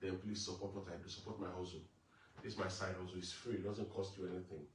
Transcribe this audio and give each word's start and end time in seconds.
then 0.00 0.16
please 0.18 0.44
support 0.44 0.74
what 0.74 0.86
I 0.88 0.96
do. 1.02 1.08
Support 1.08 1.40
my 1.40 1.48
hustle. 1.48 1.80
This 2.42 2.54
is 2.54 2.58
my 2.58 2.68
side 2.68 2.94
hustle. 3.00 3.18
It's 3.18 3.32
free. 3.32 3.54
It 3.54 3.64
doesn't 3.64 3.92
cost 3.94 4.18
you 4.18 4.26
anything. 4.26 4.66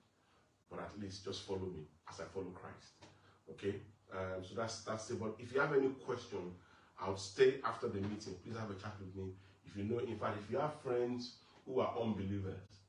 But 0.70 0.80
at 0.80 1.00
least 1.00 1.26
just 1.26 1.44
follow 1.44 1.60
me 1.68 1.84
as 2.10 2.20
I 2.20 2.24
follow 2.26 2.52
Christ. 2.54 3.06
Okay? 3.52 3.76
Um, 4.14 4.44
so 4.44 4.56
that's 4.56 4.84
that's 4.84 5.10
it. 5.10 5.20
But 5.20 5.36
if 5.40 5.54
you 5.54 5.60
have 5.60 5.74
any 5.74 5.90
question, 5.90 6.54
I'll 7.00 7.18
stay 7.18 7.56
after 7.66 7.88
the 7.88 8.02
meeting. 8.02 8.36
Please 8.44 8.58
have 8.58 8.70
a 8.70 8.76
chat 8.76 8.94
with 9.00 9.16
me. 9.16 9.32
If 9.66 9.76
you 9.78 9.84
know, 9.84 10.00
in 10.00 10.18
fact, 10.18 10.38
if 10.44 10.52
you 10.52 10.60
have 10.60 10.74
friends 10.82 11.36
who 11.66 11.80
are 11.80 11.94
unbelievers, 12.00 12.82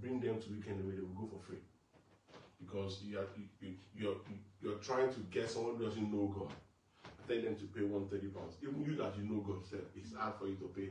bring 0.00 0.20
them 0.20 0.40
to 0.40 0.50
weekend 0.50 0.84
away. 0.84 0.94
They 0.96 1.02
will 1.02 1.26
go 1.26 1.28
for 1.32 1.42
free 1.46 1.62
because 2.60 3.00
you 3.02 3.18
are 3.18 3.26
you, 3.60 3.74
you, 3.94 4.10
are 4.10 4.16
you're 4.62 4.78
trying 4.78 5.12
to 5.12 5.20
get 5.30 5.50
someone 5.50 5.76
who 5.76 5.84
doesn't 5.84 6.12
know 6.12 6.34
God. 6.38 6.52
Tell 7.28 7.42
them 7.42 7.56
to 7.56 7.66
pay 7.74 7.82
130 7.82 8.28
pounds. 8.28 8.54
Even 8.62 8.84
you 8.84 8.96
that 8.96 9.16
you 9.18 9.24
know 9.28 9.40
God, 9.40 9.58
it's 9.96 10.14
hard 10.14 10.34
for 10.38 10.46
you 10.46 10.54
to 10.56 10.70
pay. 10.74 10.90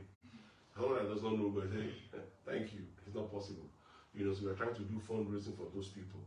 Someone 0.76 0.98
that 0.98 1.12
does 1.12 1.22
not 1.22 1.38
know 1.38 1.48
God, 1.48 1.70
say, 1.72 2.18
thank 2.44 2.74
you. 2.74 2.80
It's 3.06 3.14
not 3.16 3.32
possible. 3.32 3.66
You 4.14 4.26
know, 4.26 4.34
so 4.34 4.44
we're 4.44 4.54
trying 4.54 4.74
to 4.74 4.82
do 4.82 5.00
fundraising 5.08 5.56
for 5.56 5.66
those 5.74 5.88
people. 5.88 6.20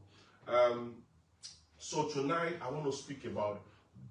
Um, 0.47 0.95
so 1.77 2.07
tonight 2.07 2.55
I 2.61 2.69
want 2.69 2.85
to 2.85 2.91
speak 2.91 3.25
about 3.25 3.61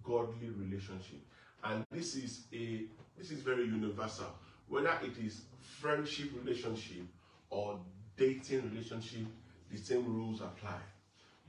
godly 0.05 0.51
relationship, 0.51 1.21
and 1.65 1.85
this 1.91 2.15
is 2.15 2.45
a 2.53 2.85
this 3.17 3.31
is 3.31 3.41
very 3.41 3.65
universal. 3.65 4.27
Whether 4.69 4.97
it 5.03 5.19
is 5.25 5.43
friendship 5.61 6.31
relationship 6.35 7.05
or 7.51 7.81
dating 8.17 8.71
relationship, 8.71 9.27
the 9.71 9.77
same 9.77 10.05
rules 10.07 10.41
apply. 10.41 10.79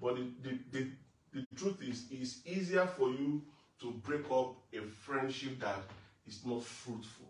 But 0.01 0.15
the, 0.15 0.31
the, 0.41 0.59
the, 0.71 0.87
the 1.33 1.45
truth 1.55 1.77
is, 1.81 2.05
it's 2.11 2.41
easier 2.45 2.87
for 2.87 3.09
you 3.09 3.41
to 3.81 3.91
break 4.03 4.29
up 4.31 4.55
a 4.73 4.81
friendship 4.81 5.59
that 5.59 5.81
is 6.27 6.45
not 6.45 6.63
fruitful. 6.63 7.28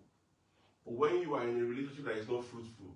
When 0.90 1.22
you 1.22 1.36
are 1.36 1.44
in 1.48 1.60
a 1.62 1.64
relationship 1.66 2.06
that 2.06 2.18
is 2.18 2.28
not 2.28 2.44
fruitful, 2.44 2.96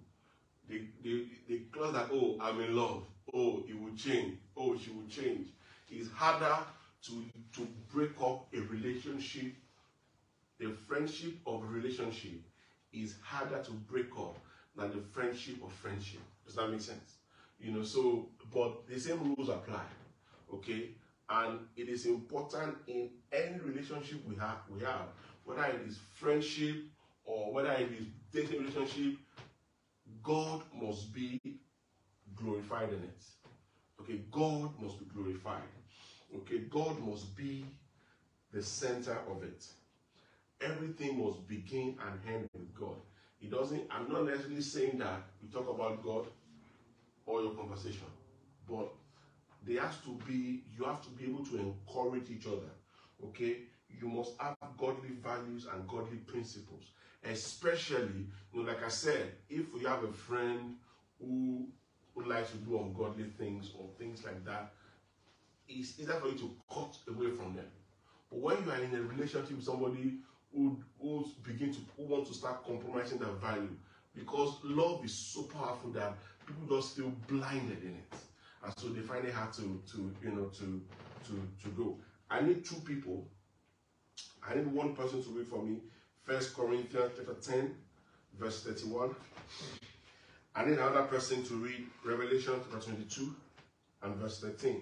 they, 0.68 0.82
they, 1.04 1.26
they 1.48 1.58
clause 1.72 1.94
that, 1.94 2.10
oh, 2.12 2.38
I'm 2.42 2.60
in 2.60 2.76
love. 2.76 3.04
Oh, 3.32 3.64
it 3.70 3.80
will 3.80 3.96
change. 3.96 4.40
Oh, 4.58 4.76
she 4.76 4.90
will 4.90 5.08
change. 5.08 5.50
It's 5.92 6.10
harder 6.12 6.58
to, 7.06 7.24
to 7.56 7.68
break 7.94 8.20
up 8.20 8.48
a 8.52 8.62
relationship. 8.62 9.54
The 10.60 10.72
friendship 10.88 11.36
of 11.46 11.62
a 11.62 11.68
relationship 11.68 12.42
is 12.92 13.16
harder 13.22 13.62
to 13.62 13.72
break 13.72 14.10
up 14.18 14.38
than 14.76 14.90
the 14.90 15.02
friendship 15.12 15.64
of 15.64 15.72
friendship. 15.72 16.22
Does 16.48 16.56
that 16.56 16.72
make 16.72 16.82
sense? 16.82 17.18
You 17.60 17.74
know, 17.74 17.84
so, 17.84 18.28
but 18.52 18.88
the 18.88 19.00
same 19.00 19.36
rules 19.36 19.50
apply. 19.50 19.84
Okay? 20.52 20.90
And 21.30 21.60
it 21.78 21.90
is 21.90 22.08
important 22.08 22.76
in 22.88 23.12
any 23.32 23.60
relationship 23.60 24.28
we 24.28 24.36
have, 24.38 24.58
we 24.68 24.80
have, 24.80 25.10
whether 25.46 25.64
it 25.66 25.82
is 25.88 26.00
friendship 26.16 26.76
or 27.26 27.54
whether 27.54 27.72
it 27.72 27.90
is 27.92 28.08
dating 28.32 28.62
relationship, 28.66 29.16
God 30.22 30.64
must 30.74 31.14
be 31.14 31.40
glorified 32.36 32.90
in 32.90 33.04
it. 33.04 33.24
Okay, 34.02 34.22
God 34.32 34.72
must 34.80 35.00
be 35.00 35.06
glorified. 35.14 35.62
Okay, 36.36 36.60
God 36.70 37.00
must 37.00 37.36
be 37.36 37.66
the 38.52 38.62
center 38.62 39.18
of 39.30 39.44
it. 39.44 39.66
Everything 40.62 41.24
must 41.24 41.48
begin 41.48 41.98
and 42.06 42.36
end 42.36 42.50
with 42.54 42.74
God. 42.74 42.96
It 43.42 43.52
doesn't, 43.52 43.84
I'm 43.92 44.12
not 44.12 44.26
necessarily 44.26 44.62
saying 44.62 44.98
that 45.00 45.22
we 45.42 45.50
talk 45.50 45.70
about 45.70 46.04
God 46.04 46.28
or 47.26 47.42
your 47.42 47.54
conversation, 47.54 48.08
but 48.70 48.90
there 49.66 49.82
has 49.82 49.98
to 50.06 50.18
be, 50.28 50.64
you 50.78 50.86
have 50.86 51.02
to 51.04 51.10
be 51.10 51.26
able 51.26 51.46
to 51.46 51.58
encourage 51.58 52.30
each 52.30 52.48
other. 52.48 52.72
Okay? 53.24 53.58
You 54.02 54.08
must 54.08 54.34
have 54.40 54.58
godly 54.78 55.10
values 55.24 55.68
and 55.72 55.88
godly 55.88 56.18
principles. 56.18 56.92
Especially, 57.24 58.28
you 58.54 58.64
know, 58.64 58.70
like 58.70 58.84
I 58.84 58.90
said, 58.90 59.34
if 59.50 59.74
we 59.74 59.84
have 59.86 60.04
a 60.04 60.12
friend 60.12 60.76
who, 61.20 61.68
who 62.14 62.26
likes 62.26 62.52
to 62.52 62.58
do 62.58 62.78
ungodly 62.80 63.26
things 63.38 63.72
or 63.78 63.88
things 63.98 64.24
like 64.26 64.44
that, 64.46 64.74
it's 65.70 66.00
easier 66.00 66.16
for 66.16 66.28
you 66.28 66.38
to 66.38 66.52
cut 66.72 66.98
away 67.08 67.32
from 67.32 67.56
them. 67.56 67.66
But 68.30 68.40
when 68.40 68.64
you 68.66 68.72
are 68.72 68.84
in 68.84 68.94
a 68.94 69.02
relationship 69.02 69.56
with 69.56 69.64
somebody 69.64 70.16
who, 70.54 70.78
who 71.02 71.26
begin 71.44 71.74
to 71.74 71.80
who 71.96 72.04
want 72.04 72.28
to 72.28 72.34
start 72.34 72.66
compromising 72.66 73.20
their 73.20 73.32
value, 73.32 73.76
because 74.14 74.58
love 74.64 75.04
is 75.06 75.14
so 75.14 75.44
powerful 75.44 75.92
that 75.92 76.14
people 76.46 76.78
just 76.78 76.98
feel 76.98 77.12
blinded 77.28 77.82
in 77.84 77.96
it 77.96 78.18
and 78.64 78.74
so 78.78 78.90
they 78.90 79.02
find 79.02 79.26
it 79.26 79.34
hard 79.34 79.54
to 79.54 79.82
to 79.90 80.14
you 80.24 80.32
know 80.32 80.46
to 80.46 80.82
to 81.26 81.48
to 81.62 81.70
go 81.70 81.98
i 82.30 82.42
need 82.42 82.64
two 82.66 82.76
people 82.82 83.28
i 84.50 84.56
need 84.56 84.68
one 84.68 84.96
person 84.96 85.24
to 85.24 85.30
read 85.30 85.48
for 85.48 85.62
me. 85.64 85.78
First 86.24 86.56
corinthians 86.56 87.12
chapter 87.18 87.34
10 87.34 87.76
verse 88.40 88.64
31 88.64 89.14
i 90.56 90.66
need 90.66 90.74
another 90.78 91.04
person 91.04 91.44
to 91.44 91.56
read 91.56 91.86
revelation 92.06 92.54
chapter 92.72 92.92
22 92.92 93.36
and 94.04 94.16
verse 94.16 94.40
13 94.40 94.82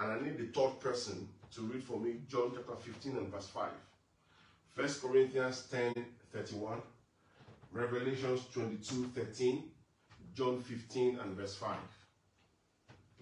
and 0.00 0.12
i 0.12 0.20
need 0.20 0.36
the 0.36 0.46
third 0.58 0.78
person 0.80 1.28
to 1.54 1.62
read 1.62 1.82
for 1.82 1.98
me 2.00 2.16
john 2.28 2.50
chapter 2.54 2.76
15 2.76 3.16
and 3.16 3.28
verse 3.32 3.48
5 3.48 3.70
first 4.74 5.00
corinthians 5.02 5.66
10 5.70 5.94
31 6.32 6.82
revelations 7.72 8.46
22 8.52 9.10
13 9.14 9.62
john 10.34 10.60
15 10.60 11.18
and 11.22 11.36
verse 11.36 11.54
5 11.56 11.76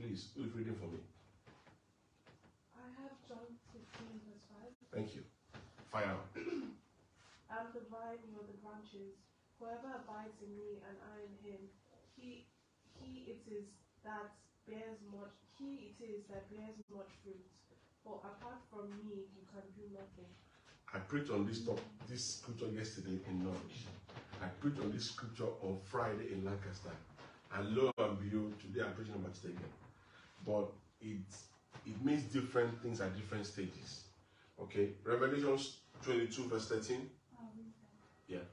Please, 0.02 0.28
who 0.36 0.44
is 0.44 0.52
reading 0.56 0.74
for 0.74 0.86
me? 0.86 0.98
I 2.74 3.02
have 3.02 3.12
John 3.28 3.46
15, 3.72 4.08
verse 4.26 4.42
5. 4.50 4.68
Thank 4.92 5.14
you. 5.14 5.21
Fire. 5.92 6.16
I'm 7.52 7.68
the 7.76 7.84
vine, 7.92 8.24
you 8.24 8.40
are 8.40 8.48
the 8.48 8.56
branches. 8.64 9.12
Whoever 9.60 9.92
abides 10.00 10.40
in 10.40 10.56
me 10.56 10.80
and 10.88 10.96
I 11.04 11.20
in 11.28 11.36
him, 11.44 11.60
he 12.16 12.48
he 12.96 13.28
it 13.28 13.44
is 13.44 13.68
that 14.00 14.32
bears 14.64 15.04
much 15.12 15.36
he 15.60 15.92
it 15.92 16.00
is 16.00 16.24
that 16.32 16.48
bears 16.48 16.80
much 16.88 17.12
fruit. 17.20 17.44
For 18.02 18.24
apart 18.24 18.64
from 18.72 18.88
me 19.04 19.28
you 19.36 19.44
can 19.52 19.68
do 19.76 19.84
nothing. 19.92 20.32
I 20.94 20.98
preached 21.04 21.30
on 21.30 21.44
this 21.44 21.60
top, 21.60 21.78
this 22.08 22.40
scripture 22.40 22.72
yesterday 22.72 23.20
in 23.28 23.44
Norwich. 23.44 23.84
I 24.40 24.48
preached 24.64 24.80
on 24.80 24.92
this 24.92 25.12
scripture 25.12 25.52
on 25.60 25.76
Friday 25.84 26.32
in 26.32 26.42
Lancaster. 26.42 26.96
And 27.54 27.76
lo 27.76 27.92
and 27.98 28.16
behold, 28.18 28.58
today 28.64 28.80
I'm 28.80 28.94
preaching 28.94 29.14
about 29.14 29.36
it 29.36 29.44
again. 29.44 29.74
But 30.46 30.72
it 31.02 31.20
it 31.84 32.02
means 32.02 32.22
different 32.32 32.80
things 32.80 33.02
at 33.02 33.14
different 33.14 33.44
stages. 33.44 34.08
Okay, 34.62 34.94
Revelation 35.02 35.58
22, 36.06 36.46
verse 36.46 36.68
13. 36.68 37.02
I'll 37.34 37.50
read 37.58 37.74
that. 37.82 37.98
Yeah. 38.30 38.46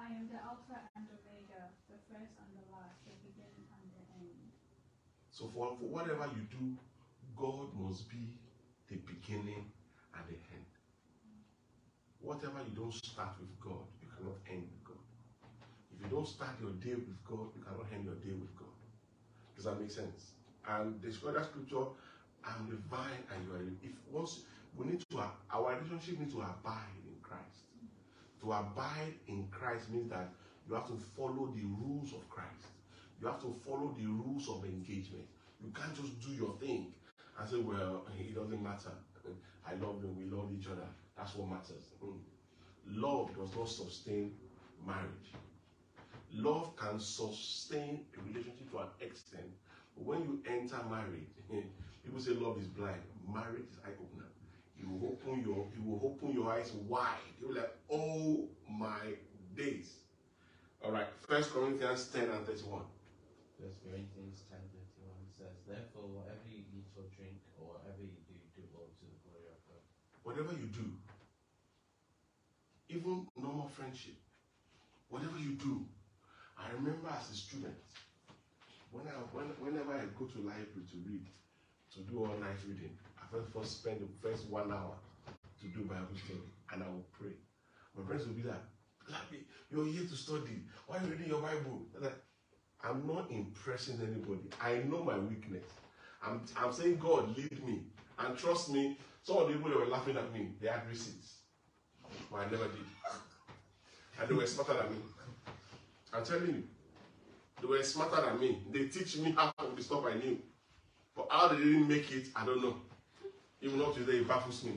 I 0.00 0.08
am 0.08 0.24
the 0.32 0.40
Alpha 0.40 0.80
and 0.96 1.04
Omega, 1.12 1.68
the 1.92 2.00
first 2.08 2.32
and 2.40 2.48
the 2.56 2.64
last, 2.72 3.04
the 3.04 3.12
beginning 3.20 3.68
and 3.68 3.84
the 3.92 4.02
end. 4.16 4.48
So 5.30 5.52
for, 5.52 5.76
for 5.76 5.92
whatever 5.92 6.24
you 6.32 6.48
do, 6.48 6.72
God 7.36 7.68
must 7.76 8.08
be 8.08 8.40
the 8.88 8.96
beginning 9.04 9.68
and 10.16 10.24
the 10.24 10.40
end. 10.56 10.72
Whatever 12.24 12.64
you 12.64 12.72
don't 12.72 12.94
start 12.94 13.36
with 13.36 13.52
God, 13.60 13.84
you 14.00 14.08
cannot 14.08 14.40
end 14.48 14.64
with 14.72 14.96
God. 14.96 15.04
If 15.92 16.00
you 16.00 16.08
don't 16.08 16.28
start 16.28 16.56
your 16.64 16.72
day 16.80 16.96
with 16.96 17.20
God, 17.28 17.52
you 17.52 17.60
cannot 17.60 17.92
end 17.92 18.08
your 18.08 18.16
day 18.24 18.32
with 18.32 18.56
God. 18.56 18.72
Does 19.54 19.68
that 19.68 19.76
make 19.76 19.90
sense? 19.92 20.32
And 20.64 20.96
the 21.04 21.12
other 21.28 21.44
scripture, 21.44 21.92
I'm 22.40 22.72
the 22.72 22.80
vine 22.88 23.20
and 23.28 23.38
you 23.44 23.52
are 23.52 23.62
if 23.84 23.94
once 24.10 24.48
we 24.76 24.86
need 24.86 25.00
to 25.10 25.18
our 25.52 25.74
relationship 25.74 26.18
needs 26.18 26.32
to 26.34 26.40
abide 26.40 27.02
in 27.06 27.16
Christ. 27.22 27.66
To 28.40 28.52
abide 28.52 29.14
in 29.28 29.46
Christ 29.50 29.90
means 29.90 30.10
that 30.10 30.30
you 30.68 30.74
have 30.74 30.86
to 30.88 30.96
follow 31.16 31.52
the 31.54 31.64
rules 31.64 32.12
of 32.12 32.28
Christ. 32.30 32.66
You 33.20 33.28
have 33.28 33.40
to 33.42 33.54
follow 33.64 33.94
the 33.98 34.06
rules 34.06 34.48
of 34.48 34.64
engagement. 34.64 35.24
You 35.62 35.72
can't 35.72 35.94
just 35.94 36.20
do 36.20 36.32
your 36.32 36.56
thing 36.58 36.92
and 37.38 37.48
say, 37.48 37.58
well, 37.58 38.06
it 38.18 38.34
doesn't 38.34 38.62
matter. 38.62 38.90
I 39.64 39.74
love 39.74 40.02
you, 40.02 40.10
we 40.18 40.24
love 40.24 40.50
each 40.58 40.66
other. 40.66 40.88
That's 41.16 41.36
what 41.36 41.48
matters. 41.48 41.94
Mm. 42.02 42.18
Love 42.88 43.30
does 43.36 43.54
not 43.56 43.68
sustain 43.68 44.32
marriage. 44.84 45.30
Love 46.32 46.74
can 46.76 46.98
sustain 46.98 48.00
a 48.18 48.28
relationship 48.28 48.70
to 48.72 48.78
an 48.78 48.86
extent. 49.00 49.46
But 49.96 50.04
when 50.04 50.22
you 50.22 50.42
enter 50.48 50.78
marriage, 50.90 51.30
people 52.04 52.20
say 52.20 52.32
love 52.32 52.58
is 52.58 52.66
blind. 52.66 53.02
Marriage 53.32 53.68
is 53.70 53.78
eye 53.86 53.92
opener. 54.00 54.31
It 54.82 54.90
will 54.90 55.14
open 55.14 55.40
your 55.46 55.66
it 55.72 55.82
will 55.86 56.00
open 56.02 56.34
your 56.34 56.50
eyes 56.50 56.72
wide. 56.88 57.22
You'll 57.40 57.54
be 57.54 57.60
like, 57.60 57.74
oh 57.90 58.48
my 58.68 59.14
days. 59.54 59.94
All 60.84 60.90
right, 60.90 61.06
First 61.28 61.52
Corinthians 61.54 62.10
10 62.10 62.22
and 62.22 62.44
31. 62.44 62.82
First 63.62 63.78
Corinthians 63.86 64.42
10 64.50 64.58
31 64.58 65.22
says, 65.30 65.54
Therefore, 65.62 66.10
whatever 66.10 66.42
you 66.50 66.66
eat 66.74 66.90
or 66.98 67.06
drink, 67.14 67.38
or 67.54 67.78
whatever 67.78 68.02
you 68.02 68.18
do, 68.26 68.34
do 68.58 68.66
all 68.74 68.90
to 68.90 69.06
the 69.06 69.18
glory 69.22 69.46
of 69.54 69.62
God. 69.70 69.82
Whatever 70.26 70.52
you 70.58 70.66
do, 70.74 70.90
even 72.90 73.30
normal 73.38 73.70
friendship, 73.70 74.18
whatever 75.08 75.38
you 75.38 75.54
do, 75.62 75.86
I 76.58 76.74
remember 76.74 77.06
as 77.06 77.30
a 77.30 77.38
student, 77.38 77.78
when 78.90 79.06
I, 79.06 79.14
when, 79.30 79.46
whenever 79.62 79.94
I 79.94 80.10
go 80.18 80.26
to 80.26 80.38
library 80.42 80.90
to 80.90 80.98
read, 81.06 81.30
to 81.94 82.00
do 82.00 82.20
all 82.20 82.36
night 82.38 82.56
reading, 82.66 82.96
I 83.18 83.24
first, 83.30 83.52
first 83.52 83.80
spend 83.80 84.00
the 84.00 84.28
first 84.28 84.46
one 84.48 84.72
hour 84.72 84.94
to 85.60 85.66
do 85.68 85.84
Bible 85.84 86.06
study, 86.24 86.40
and 86.72 86.82
I 86.82 86.86
will 86.86 87.06
pray. 87.12 87.32
My 87.96 88.04
friends 88.06 88.26
will 88.26 88.34
be 88.34 88.42
like, 88.42 88.62
Like, 89.10 89.44
you're 89.70 89.86
here 89.86 90.06
to 90.08 90.16
study. 90.16 90.62
Why 90.86 90.96
are 90.96 91.04
you 91.04 91.12
reading 91.12 91.28
your 91.28 91.40
Bible? 91.42 91.82
Like, 92.00 92.16
I'm 92.82 93.06
not 93.06 93.30
impressing 93.30 94.00
anybody. 94.00 94.48
I 94.60 94.82
know 94.88 95.04
my 95.04 95.18
weakness. 95.18 95.64
I'm, 96.24 96.42
I'm 96.56 96.72
saying, 96.72 96.98
God, 96.98 97.36
lead 97.36 97.64
me. 97.64 97.80
And 98.18 98.36
trust 98.36 98.70
me, 98.70 98.98
some 99.22 99.38
of 99.38 99.48
the 99.48 99.54
people 99.54 99.70
that 99.70 99.78
were 99.78 99.86
laughing 99.86 100.16
at 100.16 100.32
me, 100.32 100.50
they 100.60 100.68
had 100.68 100.88
receipts. 100.88 101.34
But 102.30 102.38
I 102.38 102.44
never 102.44 102.64
did. 102.64 102.86
And 104.20 104.28
they 104.28 104.34
were 104.34 104.46
smarter 104.46 104.74
than 104.74 104.92
me. 104.92 104.98
I'm 106.12 106.24
telling 106.24 106.46
you. 106.46 106.64
They 107.60 107.66
were 107.66 107.82
smarter 107.82 108.22
than 108.22 108.40
me. 108.40 108.58
They 108.70 108.86
teach 108.86 109.18
me 109.18 109.32
half 109.32 109.52
of 109.58 109.76
the 109.76 109.82
stuff 109.82 110.04
I 110.04 110.14
knew. 110.14 110.38
How 111.32 111.48
they 111.48 111.56
didn't 111.56 111.88
make 111.88 112.12
it, 112.12 112.26
I 112.36 112.44
don't 112.44 112.62
know. 112.62 112.76
Even 113.62 113.80
up 113.80 113.94
today, 113.94 114.18
it 114.18 114.28
baffles 114.28 114.64
me. 114.64 114.72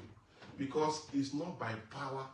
Because 0.57 1.06
it's 1.13 1.34
not 1.34 1.60
by 1.60 1.74
power, 1.90 2.25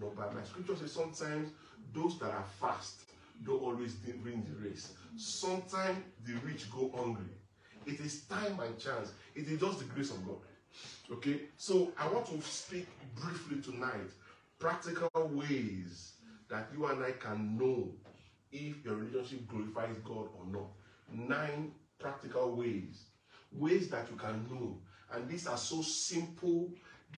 not 0.00 0.16
by 0.16 0.32
my 0.32 0.42
scripture 0.44 0.76
says 0.76 0.92
sometimes 0.92 1.50
those 1.92 2.18
that 2.20 2.30
are 2.30 2.44
fast 2.58 3.02
don't 3.44 3.62
always 3.62 3.96
win 4.06 4.46
the 4.48 4.66
race. 4.66 4.94
Sometimes 5.18 5.98
the 6.24 6.32
rich 6.46 6.70
go 6.70 6.90
hungry. 6.96 7.26
It 7.84 8.00
is 8.00 8.22
time 8.22 8.58
and 8.60 8.78
chance. 8.78 9.12
It 9.34 9.46
is 9.46 9.60
just 9.60 9.80
the 9.80 9.84
grace 9.84 10.10
of 10.10 10.26
God. 10.26 10.36
Okay, 11.12 11.40
so 11.58 11.92
I 11.98 12.08
want 12.08 12.24
to 12.28 12.40
speak 12.40 12.86
briefly 13.14 13.60
tonight 13.60 14.10
practical 14.58 15.10
ways 15.34 16.14
that 16.48 16.68
you 16.74 16.86
and 16.86 17.04
I 17.04 17.10
can 17.10 17.58
know 17.58 17.90
if 18.50 18.82
your 18.86 18.94
relationship 18.94 19.46
glorifies 19.48 19.96
God 20.02 20.28
or 20.38 20.46
not. 20.50 20.70
Nine 21.12 21.72
practical 21.98 22.56
ways, 22.56 23.02
ways 23.52 23.88
that 23.88 24.08
you 24.10 24.16
can 24.16 24.46
know. 24.50 24.78
And 25.12 25.28
these 25.28 25.46
are 25.46 25.56
so 25.56 25.82
simple, 25.82 26.70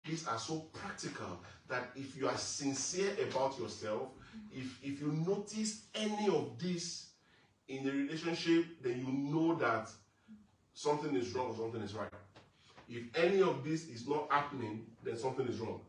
these 0.04 0.26
are 0.26 0.38
so 0.38 0.66
practical 0.72 1.40
that 1.68 1.90
if 1.96 2.16
you 2.16 2.28
are 2.28 2.36
sincere 2.36 3.12
about 3.28 3.58
yourself, 3.58 4.08
if, 4.52 4.78
if 4.82 5.00
you 5.00 5.12
notice 5.26 5.82
any 5.94 6.28
of 6.28 6.58
this 6.58 7.10
in 7.68 7.84
the 7.84 7.92
relationship, 7.92 8.64
then 8.82 8.98
you 8.98 9.12
know 9.12 9.54
that 9.56 9.90
something 10.74 11.14
is 11.14 11.32
wrong 11.34 11.48
or 11.50 11.56
something 11.56 11.82
is 11.82 11.94
right. 11.94 12.08
If 12.88 13.04
any 13.16 13.42
of 13.42 13.64
this 13.64 13.88
is 13.88 14.08
not 14.08 14.30
happening, 14.30 14.86
then 15.04 15.16
something 15.18 15.46
is 15.46 15.58
wrong. 15.58 15.80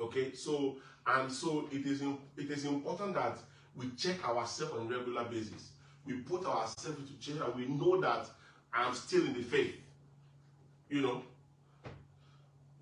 Okay, 0.00 0.32
so 0.32 0.76
and 1.06 1.30
so 1.30 1.68
it 1.72 1.86
is 1.86 2.02
it 2.36 2.50
is 2.50 2.64
important 2.64 3.14
that 3.14 3.38
we 3.74 3.90
check 3.96 4.26
ourselves 4.26 4.74
on 4.74 4.86
a 4.86 4.98
regular 4.98 5.24
basis. 5.24 5.72
We 6.06 6.14
put 6.14 6.46
ourselves 6.46 6.98
into 6.98 7.18
check 7.20 7.44
and 7.44 7.54
we 7.54 7.66
know 7.66 8.00
that 8.00 8.28
I'm 8.72 8.94
still 8.94 9.24
in 9.26 9.34
the 9.34 9.42
faith. 9.42 9.74
You 10.88 11.02
know. 11.02 11.22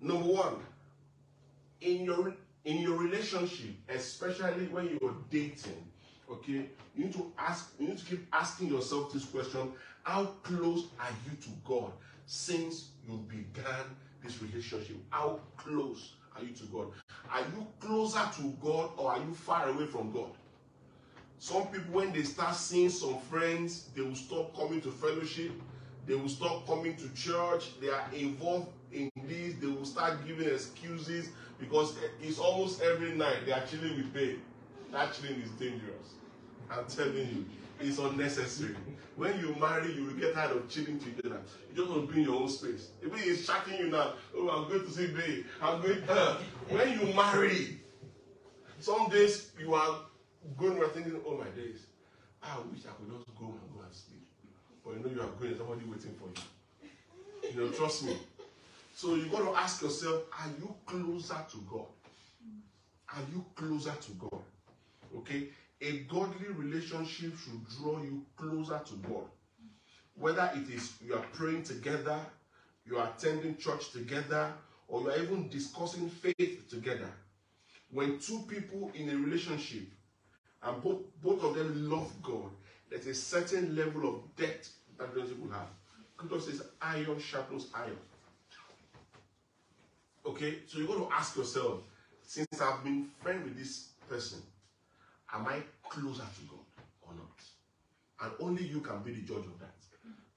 Number 0.01 0.29
one, 0.29 0.55
in 1.81 2.05
your 2.05 2.33
in 2.65 2.77
your 2.79 2.97
relationship, 2.97 3.71
especially 3.89 4.67
when 4.67 4.97
you're 5.01 5.15
dating, 5.29 5.83
okay, 6.29 6.69
you 6.95 7.05
need 7.05 7.13
to 7.13 7.31
ask, 7.37 7.73
you 7.79 7.87
need 7.87 7.97
to 7.97 8.05
keep 8.05 8.27
asking 8.33 8.69
yourself 8.69 9.11
this 9.11 9.25
question: 9.25 9.71
How 10.03 10.25
close 10.43 10.87
are 10.99 11.11
you 11.25 11.35
to 11.41 11.49
God 11.65 11.91
since 12.25 12.89
you 13.07 13.17
began 13.27 13.85
this 14.23 14.41
relationship? 14.41 14.97
How 15.09 15.39
close 15.57 16.13
are 16.35 16.43
you 16.43 16.53
to 16.53 16.63
God? 16.65 16.87
Are 17.31 17.41
you 17.41 17.67
closer 17.79 18.21
to 18.37 18.53
God 18.61 18.91
or 18.97 19.11
are 19.11 19.19
you 19.19 19.33
far 19.33 19.69
away 19.69 19.85
from 19.85 20.11
God? 20.11 20.31
Some 21.39 21.67
people, 21.67 21.93
when 21.93 22.11
they 22.11 22.23
start 22.23 22.55
seeing 22.55 22.89
some 22.89 23.17
friends, 23.19 23.89
they 23.95 24.01
will 24.01 24.15
stop 24.15 24.55
coming 24.55 24.81
to 24.81 24.91
fellowship. 24.91 25.51
They 26.09 26.15
will 26.15 26.27
stop 26.27 26.65
coming 26.65 26.95
to 26.95 27.13
church. 27.13 27.79
They 27.79 27.89
are 27.89 28.03
involved 28.11 28.69
in 28.91 29.11
this. 29.27 29.53
They 29.61 29.67
will 29.67 29.85
start 29.85 30.25
giving 30.25 30.47
excuses 30.47 31.29
because 31.59 31.93
it's 32.19 32.39
almost 32.39 32.81
every 32.81 33.11
night 33.11 33.45
they 33.45 33.51
are 33.51 33.63
chilling 33.67 33.95
with 33.95 34.11
babe. 34.11 34.39
That 34.91 35.13
chilling 35.13 35.39
is 35.39 35.51
dangerous. 35.51 36.15
I'm 36.71 36.85
telling 36.87 37.13
you, 37.15 37.45
it's 37.79 37.99
unnecessary. 37.99 38.75
When 39.17 39.39
you 39.39 39.55
marry, 39.59 39.93
you 39.93 40.05
will 40.05 40.13
get 40.13 40.33
tired 40.33 40.57
of 40.57 40.67
chilling 40.67 40.97
together. 40.97 41.41
You 41.69 41.75
just 41.75 41.91
want 41.91 42.09
to 42.09 42.13
be 42.15 42.21
in 42.21 42.27
your 42.27 42.41
own 42.41 42.49
space. 42.49 42.87
If 43.03 43.13
he 43.13 43.29
is 43.29 43.45
chatting 43.45 43.77
you 43.77 43.91
now, 43.91 44.13
oh, 44.35 44.49
I'm 44.49 44.67
going 44.67 44.83
to 44.83 44.91
see 44.91 45.07
babe. 45.07 45.45
I'm 45.61 45.79
going 45.79 46.01
to. 46.07 46.37
When 46.69 46.99
you 46.99 47.13
marry, 47.13 47.81
some 48.79 49.09
days 49.09 49.51
you 49.59 49.75
are 49.75 49.99
going 50.57 50.79
around 50.79 50.93
thinking, 50.93 51.21
oh 51.27 51.37
my 51.37 51.49
days, 51.49 51.85
I 52.41 52.57
wish 52.71 52.81
I 52.87 52.93
could 52.97 53.15
just 53.15 53.27
go 53.37 53.45
and 53.45 53.75
go 53.75 53.81
and 53.85 53.93
sleep. 53.93 54.25
But 54.89 54.97
you 54.97 55.05
know 55.05 55.11
you 55.15 55.21
are 55.21 55.31
going, 55.39 55.55
somebody 55.55 55.85
waiting 55.85 56.15
for 56.15 56.29
you. 56.29 57.51
You 57.53 57.61
know, 57.61 57.71
trust 57.71 58.05
me. 58.05 58.17
So 58.95 59.13
you 59.15 59.25
got 59.25 59.43
to 59.43 59.55
ask 59.55 59.83
yourself, 59.83 60.23
are 60.33 60.49
you 60.59 60.73
closer 60.85 61.37
to 61.51 61.57
God? 61.69 61.85
Are 63.15 63.21
you 63.31 63.45
closer 63.55 63.93
to 63.93 64.11
God? 64.13 64.41
Okay? 65.17 65.49
A 65.81 65.99
godly 65.99 66.47
relationship 66.47 67.33
should 67.37 67.67
draw 67.77 68.01
you 68.01 68.25
closer 68.35 68.81
to 68.83 68.93
God. 69.07 69.25
Whether 70.15 70.49
it 70.55 70.73
is 70.73 70.93
you 71.05 71.13
are 71.13 71.25
praying 71.33 71.63
together, 71.63 72.19
you 72.85 72.97
are 72.97 73.13
attending 73.15 73.57
church 73.57 73.91
together, 73.91 74.51
or 74.87 75.01
you 75.01 75.09
are 75.11 75.19
even 75.19 75.49
discussing 75.49 76.09
faith 76.09 76.67
together. 76.67 77.09
When 77.91 78.17
two 78.17 78.39
people 78.47 78.91
in 78.95 79.09
a 79.09 79.15
relationship 79.15 79.83
and 80.63 80.81
both, 80.81 80.97
both 81.21 81.43
of 81.43 81.55
them 81.55 81.89
love 81.89 82.11
God, 82.23 82.49
there's 82.89 83.07
a 83.07 83.13
certain 83.13 83.75
level 83.75 84.09
of 84.09 84.35
depth 84.35 84.73
that 84.99 85.13
relationship 85.13 85.43
will 85.43 85.51
have. 85.51 85.67
Scripture 86.15 86.41
says, 86.41 86.63
iron 86.81 87.19
sharpens 87.19 87.67
iron. 87.73 87.97
Okay, 90.25 90.59
so 90.67 90.79
you 90.79 90.87
got 90.87 90.97
to 90.97 91.09
ask 91.13 91.35
yourself, 91.37 91.79
since 92.21 92.61
I've 92.61 92.83
been 92.83 93.07
friend 93.21 93.43
with 93.43 93.57
this 93.57 93.89
person, 94.07 94.39
am 95.33 95.47
I 95.47 95.61
closer 95.87 96.21
to 96.21 96.41
God 96.49 96.83
or 97.01 97.13
not? 97.15 97.41
And 98.21 98.31
only 98.47 98.63
you 98.67 98.81
can 98.81 99.01
be 99.01 99.13
the 99.13 99.21
judge 99.21 99.45
of 99.45 99.59
that. 99.59 99.73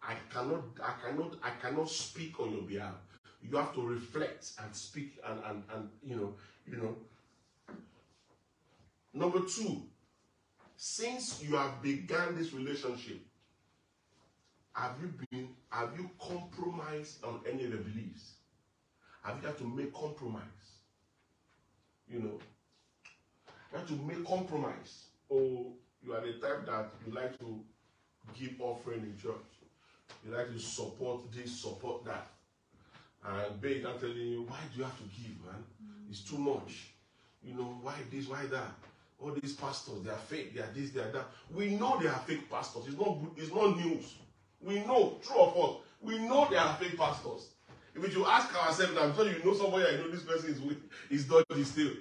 I 0.02 0.14
cannot, 0.32 0.62
I 0.82 0.94
cannot, 1.04 1.34
I 1.42 1.50
cannot 1.60 1.88
speak 1.88 2.40
on 2.40 2.52
your 2.52 2.62
behalf. 2.62 2.94
You 3.42 3.56
have 3.56 3.74
to 3.74 3.82
reflect 3.82 4.52
and 4.62 4.74
speak 4.74 5.18
and 5.26 5.40
and, 5.44 5.62
and 5.74 5.88
you 6.02 6.16
know, 6.16 6.34
you 6.66 6.76
know. 6.76 6.96
Number 9.12 9.40
two, 9.40 9.82
since 10.76 11.42
you 11.42 11.56
have 11.56 11.82
begun 11.82 12.36
this 12.36 12.52
relationship, 12.52 13.20
have 14.74 14.92
you 15.00 15.12
been, 15.30 15.48
have 15.70 15.90
you 15.98 16.10
compromised 16.20 17.24
on 17.24 17.40
any 17.48 17.64
of 17.64 17.72
the 17.72 17.76
beliefs? 17.78 18.32
Have 19.22 19.40
you 19.40 19.46
had 19.46 19.58
to 19.58 19.64
make 19.64 19.92
compromise? 19.92 20.42
You 22.08 22.20
know, 22.20 22.38
you 23.72 23.78
have 23.78 23.86
to 23.88 23.94
make 23.94 24.24
compromise. 24.26 25.06
Or 25.28 25.66
you 26.04 26.12
are 26.12 26.20
the 26.20 26.32
type 26.34 26.66
that 26.66 26.90
you 27.06 27.12
like 27.14 27.38
to 27.38 27.60
give 28.38 28.60
offering 28.60 29.00
in 29.00 29.16
church. 29.20 29.34
You 30.24 30.36
like 30.36 30.48
to 30.52 30.58
support 30.58 31.32
this, 31.32 31.60
support 31.60 32.04
that. 32.04 32.28
And 33.24 33.60
babe, 33.60 33.84
I'm 33.86 33.98
telling 33.98 34.16
you, 34.16 34.42
why 34.42 34.58
do 34.72 34.78
you 34.78 34.84
have 34.84 34.96
to 34.98 35.04
give, 35.04 35.36
man? 35.44 35.62
Mm. 35.82 36.10
It's 36.10 36.22
too 36.22 36.38
much. 36.38 36.88
You 37.44 37.54
know, 37.54 37.78
why 37.82 37.94
this, 38.10 38.28
why 38.28 38.46
that? 38.46 38.74
All 39.20 39.32
these 39.40 39.54
pastors, 39.54 40.02
they 40.02 40.10
are 40.10 40.16
fake, 40.16 40.54
they 40.54 40.60
are 40.60 40.70
this, 40.74 40.90
they 40.90 41.00
are 41.00 41.10
that. 41.12 41.26
We 41.54 41.76
know 41.76 41.98
they 42.00 42.08
are 42.08 42.18
fake 42.26 42.50
pastors. 42.50 42.82
It's 42.88 42.98
not 42.98 43.18
good, 43.20 43.30
it's 43.36 43.54
not 43.54 43.76
news. 43.76 44.14
We 44.62 44.80
know, 44.80 45.18
true 45.22 45.36
or 45.36 45.52
false, 45.52 45.76
we 46.00 46.18
know 46.18 46.46
they 46.50 46.56
are 46.56 46.74
fake 46.76 46.96
pastors. 46.96 47.48
If 47.94 48.14
you 48.14 48.24
ask 48.26 48.54
ourselves, 48.54 48.96
I'm 48.98 49.14
sure 49.14 49.30
you 49.30 49.44
know 49.44 49.54
somebody 49.54 49.84
I 49.86 49.96
know 49.96 50.10
this 50.10 50.22
person 50.22 50.50
is 50.50 50.60
with 50.60 50.78
is 51.10 51.24
dodgy 51.24 51.64
still. 51.64 51.92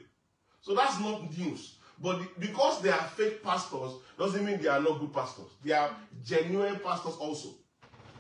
So 0.62 0.74
that's 0.76 1.00
not 1.00 1.38
news. 1.38 1.76
But 2.02 2.40
because 2.40 2.82
they 2.82 2.90
are 2.90 3.04
fake 3.04 3.44
pastors 3.44 3.94
doesn't 4.18 4.44
mean 4.44 4.62
they 4.62 4.70
are 4.70 4.80
not 4.80 5.00
good 5.00 5.14
pastors. 5.14 5.48
They 5.64 5.74
are 5.74 5.96
genuine 6.24 6.80
pastors 6.80 7.16
also. 7.16 7.50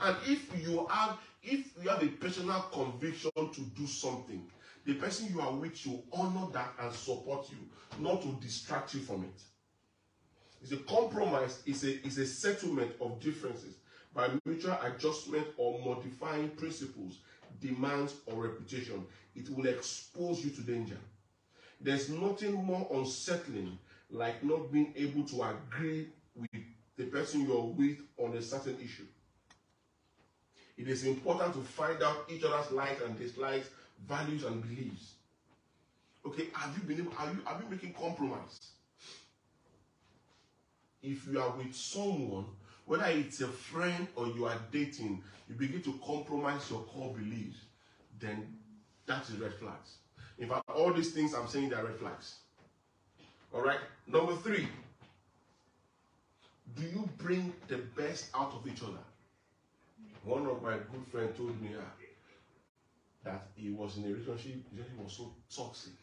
And 0.02 0.16
if 0.28 0.62
you 0.62 0.86
have 0.88 1.18
if 1.44 1.72
you 1.82 1.90
have 1.90 2.04
a 2.04 2.08
personal 2.08 2.62
conviction 2.72 3.32
to 3.36 3.62
do 3.76 3.88
something, 3.88 4.46
the 4.86 4.96
person 4.96 5.28
you 5.34 5.42
are 5.42 5.52
with 5.52 5.76
should 5.76 6.02
honor 6.14 6.48
that 6.54 6.74
and 6.80 6.94
support 6.94 7.50
you, 7.50 7.58
not 8.00 8.22
to 8.22 8.28
distract 8.42 8.94
you 8.94 9.00
from 9.00 9.24
it. 9.24 9.42
It's 10.62 10.72
a 10.72 10.78
compromise, 10.78 11.64
it's 11.66 11.84
a, 11.84 12.06
it's 12.06 12.18
a 12.18 12.26
settlement 12.28 12.92
of 13.02 13.20
differences 13.20 13.76
by 14.14 14.30
mutual 14.46 14.78
adjustment 14.84 15.48
or 15.58 15.80
modifying 15.86 16.50
principles, 16.50 17.20
demands, 17.60 18.16
or 18.26 18.44
reputation. 18.44 19.06
It 19.36 19.50
will 19.50 19.68
expose 19.68 20.44
you 20.44 20.52
to 20.52 20.62
danger. 20.62 20.98
There's 21.80 22.10
nothing 22.10 22.54
more 22.54 22.88
unsettling 22.94 23.78
like 24.10 24.44
not 24.44 24.72
being 24.72 24.94
able 24.96 25.24
to 25.24 25.44
agree 25.44 26.08
with 26.36 26.62
the 26.98 27.06
person 27.06 27.42
you're 27.42 27.64
with 27.64 27.98
on 28.18 28.36
a 28.36 28.42
certain 28.42 28.78
issue. 28.84 29.06
It 30.78 30.88
is 30.88 31.06
important 31.06 31.54
to 31.54 31.62
find 31.62 32.02
out 32.04 32.26
each 32.30 32.44
other's 32.44 32.72
likes 32.72 33.02
and 33.02 33.18
dislikes, 33.18 33.70
values 34.08 34.44
and 34.44 34.62
beliefs. 34.62 35.14
Okay, 36.26 36.48
have 36.54 36.76
you 36.78 36.84
been 36.84 37.00
able, 37.06 37.14
are 37.18 37.32
you 37.32 37.40
are 37.46 37.62
you 37.62 37.70
making 37.70 37.94
compromise? 37.94 38.60
If 41.02 41.28
you 41.28 41.42
are 41.42 41.52
with 41.58 41.76
someone, 41.76 42.46
whether 42.86 43.06
it's 43.06 43.42
a 43.42 43.48
friend 43.48 44.08
or 44.16 44.28
you 44.28 44.46
are 44.46 44.58
dating, 44.72 45.24
you 45.50 45.56
begin 45.56 45.82
to 45.84 46.00
compromise 46.06 46.70
your 46.70 46.82
core 46.82 47.14
beliefs, 47.14 47.58
then 48.20 48.48
that 49.06 49.28
is 49.30 49.38
red 49.38 49.54
flags. 49.54 49.96
In 50.40 50.50
fact, 50.50 50.70
all 50.70 50.94
these 50.94 51.12
things 51.12 51.34
I'm 51.34 51.48
saying 51.48 51.74
are 51.74 51.84
red 51.84 51.98
flags. 51.98 52.36
All 53.54 53.62
right. 53.62 53.80
Number 54.08 54.36
three. 54.36 54.68
Do 56.76 56.84
you 56.84 57.10
bring 57.18 57.54
the 57.68 57.78
best 57.98 58.30
out 58.34 58.54
of 58.54 58.66
each 58.66 58.82
other? 58.82 59.04
One 60.24 60.46
of 60.46 60.62
my 60.64 60.74
good 60.74 61.06
friends 61.12 61.38
told 61.38 61.62
me 61.62 61.72
ah, 61.78 61.84
that 63.24 63.48
he 63.56 63.72
was 63.72 63.98
in 63.98 64.06
a 64.06 64.08
relationship, 64.08 64.64
relationship 64.72 65.04
was 65.04 65.14
so 65.14 65.34
toxic 65.54 65.94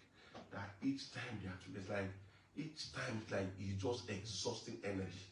that 0.53 0.71
each 0.83 1.13
time 1.13 1.41
they 1.43 1.49
are 1.49 1.59
together, 1.65 1.81
it's 1.81 1.89
like 1.89 2.11
each 2.57 2.93
time 2.93 3.23
it's 3.23 3.33
like 3.33 3.47
he's 3.59 3.81
just 3.81 4.11
exhausting 4.11 4.77
energy. 4.85 5.27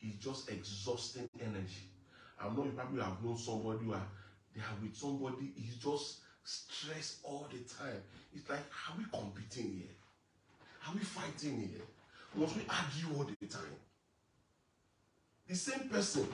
He's 0.00 0.16
just 0.16 0.50
exhausting 0.50 1.28
energy. 1.38 1.90
I 2.40 2.48
know 2.48 2.64
you 2.64 2.72
probably 2.72 3.02
have 3.02 3.22
known 3.22 3.36
somebody 3.36 3.84
who 3.84 3.92
are 3.92 4.06
they 4.54 4.60
are 4.62 4.82
with 4.82 4.96
somebody, 4.96 5.52
he's 5.54 5.76
just 5.76 6.20
stressed 6.44 7.18
all 7.22 7.46
the 7.50 7.58
time. 7.58 8.02
It's 8.34 8.48
like, 8.48 8.58
are 8.58 8.98
we 8.98 9.04
competing 9.12 9.72
here? 9.72 9.94
Are 10.86 10.94
we 10.94 11.00
fighting 11.00 11.58
here? 11.58 11.84
Must 12.34 12.56
we 12.56 12.62
argue 12.68 13.16
all 13.16 13.24
the 13.24 13.46
time? 13.46 13.76
The 15.46 15.54
same 15.54 15.88
person 15.88 16.26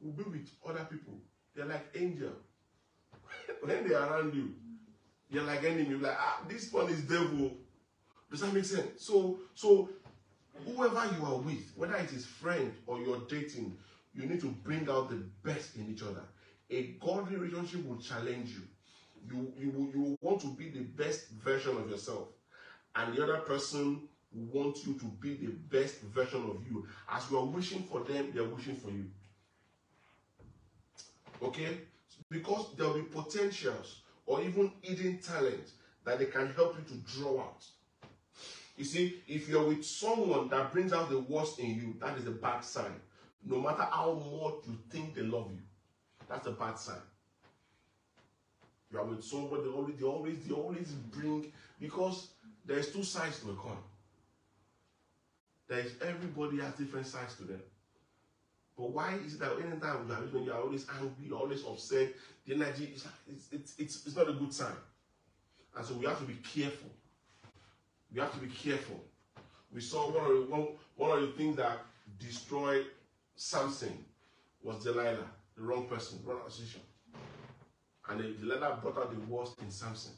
will 0.00 0.12
be 0.12 0.24
with 0.24 0.50
other 0.66 0.86
people. 0.90 1.14
They're 1.54 1.66
like 1.66 1.86
angel. 1.94 2.32
when 3.62 3.88
they're 3.88 4.02
around 4.02 4.34
you, 4.34 4.54
you're 5.30 5.44
like 5.44 5.64
enemy. 5.64 5.88
You're 5.90 6.00
like, 6.00 6.16
ah, 6.18 6.40
this 6.48 6.72
one 6.72 6.88
is 6.90 7.02
devil. 7.02 7.52
Does 8.30 8.40
that 8.40 8.52
make 8.52 8.64
sense? 8.64 9.02
So, 9.04 9.38
so 9.54 9.88
whoever 10.64 11.04
you 11.16 11.24
are 11.26 11.38
with, 11.38 11.72
whether 11.76 11.96
it 11.96 12.12
is 12.12 12.26
friend 12.26 12.72
or 12.86 12.98
you're 13.00 13.20
dating, 13.28 13.76
you 14.14 14.26
need 14.26 14.40
to 14.40 14.48
bring 14.48 14.88
out 14.88 15.10
the 15.10 15.22
best 15.42 15.76
in 15.76 15.90
each 15.90 16.02
other. 16.02 16.22
A 16.70 16.94
godly 17.00 17.36
relationship 17.36 17.86
will 17.86 17.98
challenge 17.98 18.50
you. 18.50 18.62
You, 19.28 19.52
you, 19.58 19.70
will- 19.70 19.90
you 19.92 20.00
will 20.00 20.18
want 20.20 20.40
to 20.42 20.48
be 20.54 20.70
the 20.70 20.80
best 20.80 21.28
version 21.30 21.76
of 21.76 21.90
yourself. 21.90 22.28
And 22.94 23.14
the 23.14 23.22
other 23.22 23.38
person 23.38 24.08
wants 24.32 24.86
you 24.86 24.94
to 24.94 25.04
be 25.06 25.34
the 25.34 25.52
best 25.52 26.00
version 26.02 26.42
of 26.50 26.66
you. 26.66 26.86
As 27.10 27.30
you 27.30 27.38
are 27.38 27.44
wishing 27.44 27.82
for 27.84 28.00
them, 28.04 28.32
they 28.34 28.40
are 28.40 28.48
wishing 28.48 28.76
for 28.76 28.90
you. 28.90 29.06
Okay? 31.42 31.78
Because 32.30 32.74
there 32.76 32.86
will 32.88 32.94
be 32.94 33.02
potentials 33.02 34.02
or 34.26 34.42
even 34.42 34.72
hidden 34.82 35.18
talent 35.18 35.70
that 36.04 36.18
they 36.18 36.26
can 36.26 36.52
help 36.54 36.76
you 36.78 36.84
to 36.96 37.02
draw 37.12 37.40
out. 37.40 37.64
You 38.76 38.84
see, 38.84 39.22
if 39.26 39.48
you're 39.48 39.66
with 39.66 39.84
someone 39.84 40.48
that 40.48 40.72
brings 40.72 40.92
out 40.92 41.08
the 41.08 41.20
worst 41.20 41.58
in 41.58 41.74
you, 41.74 41.96
that 42.00 42.18
is 42.18 42.26
a 42.26 42.32
bad 42.32 42.62
sign. 42.62 43.00
No 43.44 43.60
matter 43.60 43.82
how 43.82 44.12
much 44.12 44.66
you 44.66 44.78
think 44.90 45.14
they 45.14 45.22
love 45.22 45.50
you, 45.52 45.60
that's 46.28 46.46
a 46.46 46.52
bad 46.52 46.78
sign. 46.78 46.96
You 48.92 48.98
are 48.98 49.04
with 49.04 49.24
somebody, 49.24 49.62
they 49.64 49.68
always, 49.70 49.96
they 49.96 50.04
always, 50.04 50.38
they 50.44 50.54
always 50.54 50.88
bring 50.88 51.52
because 51.80 52.28
there's 52.64 52.92
two 52.92 53.02
sides 53.02 53.40
to 53.40 53.50
a 53.50 53.54
coin. 53.54 53.76
There 55.68 55.80
is 55.80 55.94
everybody 56.00 56.58
has 56.58 56.74
different 56.74 57.06
sides 57.06 57.34
to 57.36 57.44
them. 57.44 57.62
But 58.76 58.90
why 58.90 59.14
is 59.24 59.34
it 59.34 59.40
that 59.40 59.52
anytime 59.52 60.06
you 60.06 60.14
are 60.14 60.44
you 60.44 60.52
are 60.52 60.60
always 60.60 60.86
angry, 60.92 61.26
you're 61.26 61.38
always 61.38 61.64
upset, 61.64 62.12
the 62.44 62.54
energy 62.54 62.94
it's, 63.28 63.48
it's, 63.78 64.06
it's 64.06 64.16
not 64.16 64.28
a 64.28 64.32
good 64.34 64.52
sign. 64.52 64.76
And 65.76 65.84
so 65.84 65.94
we 65.94 66.06
have 66.06 66.18
to 66.18 66.24
be 66.24 66.34
careful. 66.34 66.90
We 68.12 68.20
have 68.20 68.32
to 68.32 68.38
be 68.38 68.48
careful. 68.48 69.02
We 69.72 69.80
saw 69.80 70.10
one 70.10 70.30
of 70.30 70.36
the 70.36 70.42
one, 70.54 70.68
one 70.96 71.18
of 71.18 71.20
the 71.22 71.32
things 71.32 71.56
that 71.56 71.78
destroyed 72.18 72.86
Samson 73.34 74.04
was 74.62 74.82
Delilah, 74.82 75.26
the 75.56 75.62
wrong 75.62 75.86
person, 75.86 76.18
wrong 76.24 76.40
position. 76.44 76.80
And 78.08 78.20
Delilah 78.40 78.78
brought 78.82 78.98
out 78.98 79.10
the 79.10 79.20
worst 79.32 79.60
in 79.60 79.70
Samson. 79.70 80.12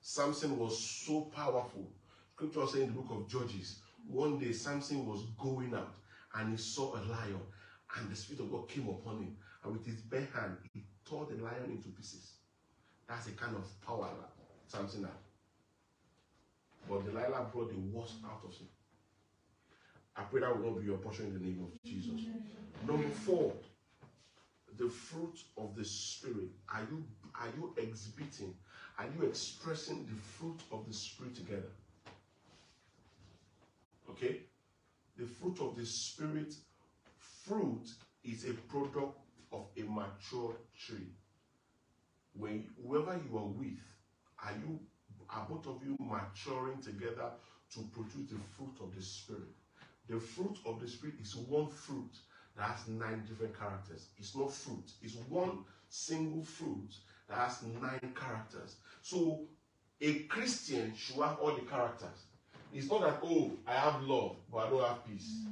Samson 0.00 0.58
was 0.58 0.78
so 0.78 1.22
powerful. 1.22 1.88
Scripture 2.34 2.66
says 2.66 2.82
in 2.82 2.86
the 2.88 2.92
book 2.92 3.10
of 3.10 3.28
Judges, 3.28 3.80
one 4.06 4.38
day 4.38 4.52
Samson 4.52 5.06
was 5.06 5.22
going 5.38 5.74
out 5.74 5.94
and 6.36 6.50
he 6.50 6.56
saw 6.56 6.94
a 6.94 7.00
lion, 7.10 7.40
and 7.96 8.10
the 8.10 8.14
Spirit 8.14 8.42
of 8.42 8.50
God 8.52 8.68
came 8.68 8.88
upon 8.88 9.18
him. 9.18 9.36
And 9.64 9.72
with 9.72 9.86
his 9.86 9.96
bare 9.96 10.28
hand, 10.34 10.58
he 10.72 10.84
tore 11.04 11.26
the 11.26 11.42
lion 11.42 11.70
into 11.70 11.88
pieces. 11.88 12.34
That's 13.08 13.24
the 13.24 13.32
kind 13.32 13.56
of 13.56 13.64
power 13.80 14.08
that 14.20 14.30
Samson 14.66 15.04
had. 15.04 15.12
But 16.88 17.04
Delilah 17.04 17.48
brought 17.52 17.70
the 17.70 17.80
worst 17.92 18.14
out 18.24 18.42
of 18.44 18.52
him. 18.54 18.68
I 20.16 20.22
pray 20.22 20.40
that 20.40 20.56
will 20.56 20.70
not 20.70 20.80
be 20.80 20.86
your 20.86 20.98
portion 20.98 21.26
in 21.26 21.34
the 21.34 21.40
name 21.40 21.62
of 21.62 21.82
Jesus. 21.84 22.26
Number 22.86 23.08
four, 23.08 23.52
the 24.78 24.88
fruit 24.88 25.38
of 25.56 25.74
the 25.76 25.84
spirit. 25.84 26.50
Are 26.72 26.86
you 26.90 27.04
are 27.38 27.48
you 27.56 27.74
exhibiting? 27.76 28.54
Are 28.98 29.06
you 29.18 29.26
expressing 29.26 30.06
the 30.06 30.14
fruit 30.14 30.60
of 30.72 30.86
the 30.86 30.94
spirit 30.94 31.34
together? 31.34 31.70
Okay? 34.10 34.40
The 35.18 35.26
fruit 35.26 35.60
of 35.60 35.76
the 35.76 35.84
spirit, 35.84 36.54
fruit 37.46 37.88
is 38.24 38.44
a 38.44 38.54
product 38.54 39.18
of 39.52 39.66
a 39.76 39.82
mature 39.82 40.56
tree. 40.78 41.08
When 42.34 42.64
whoever 42.82 43.18
you 43.28 43.38
are 43.38 43.46
with, 43.46 43.80
are 44.42 44.52
you 44.52 44.78
are 45.30 45.46
both 45.48 45.66
of 45.66 45.80
you 45.84 45.96
maturing 45.98 46.80
together 46.82 47.30
to 47.74 47.80
produce 47.92 48.30
the 48.30 48.38
fruit 48.56 48.74
of 48.80 48.94
the 48.94 49.02
spirit? 49.02 49.42
The 50.08 50.20
fruit 50.20 50.58
of 50.64 50.80
the 50.80 50.88
spirit 50.88 51.16
is 51.20 51.34
one 51.36 51.68
fruit 51.68 52.12
that 52.56 52.70
has 52.70 52.88
nine 52.88 53.24
different 53.28 53.58
characters. 53.58 54.08
It's 54.18 54.36
not 54.36 54.52
fruit, 54.52 54.92
it's 55.02 55.16
one 55.28 55.64
single 55.88 56.44
fruit 56.44 56.94
that 57.28 57.38
has 57.38 57.62
nine 57.80 58.14
characters. 58.14 58.76
So 59.02 59.40
a 60.00 60.14
Christian 60.24 60.94
should 60.96 61.16
have 61.16 61.38
all 61.40 61.54
the 61.54 61.62
characters. 61.62 62.24
It's 62.72 62.90
not 62.90 63.00
that, 63.02 63.20
oh, 63.22 63.52
I 63.66 63.72
have 63.74 64.02
love, 64.02 64.36
but 64.52 64.58
I 64.58 64.70
don't 64.70 64.84
have 64.84 65.06
peace. 65.06 65.44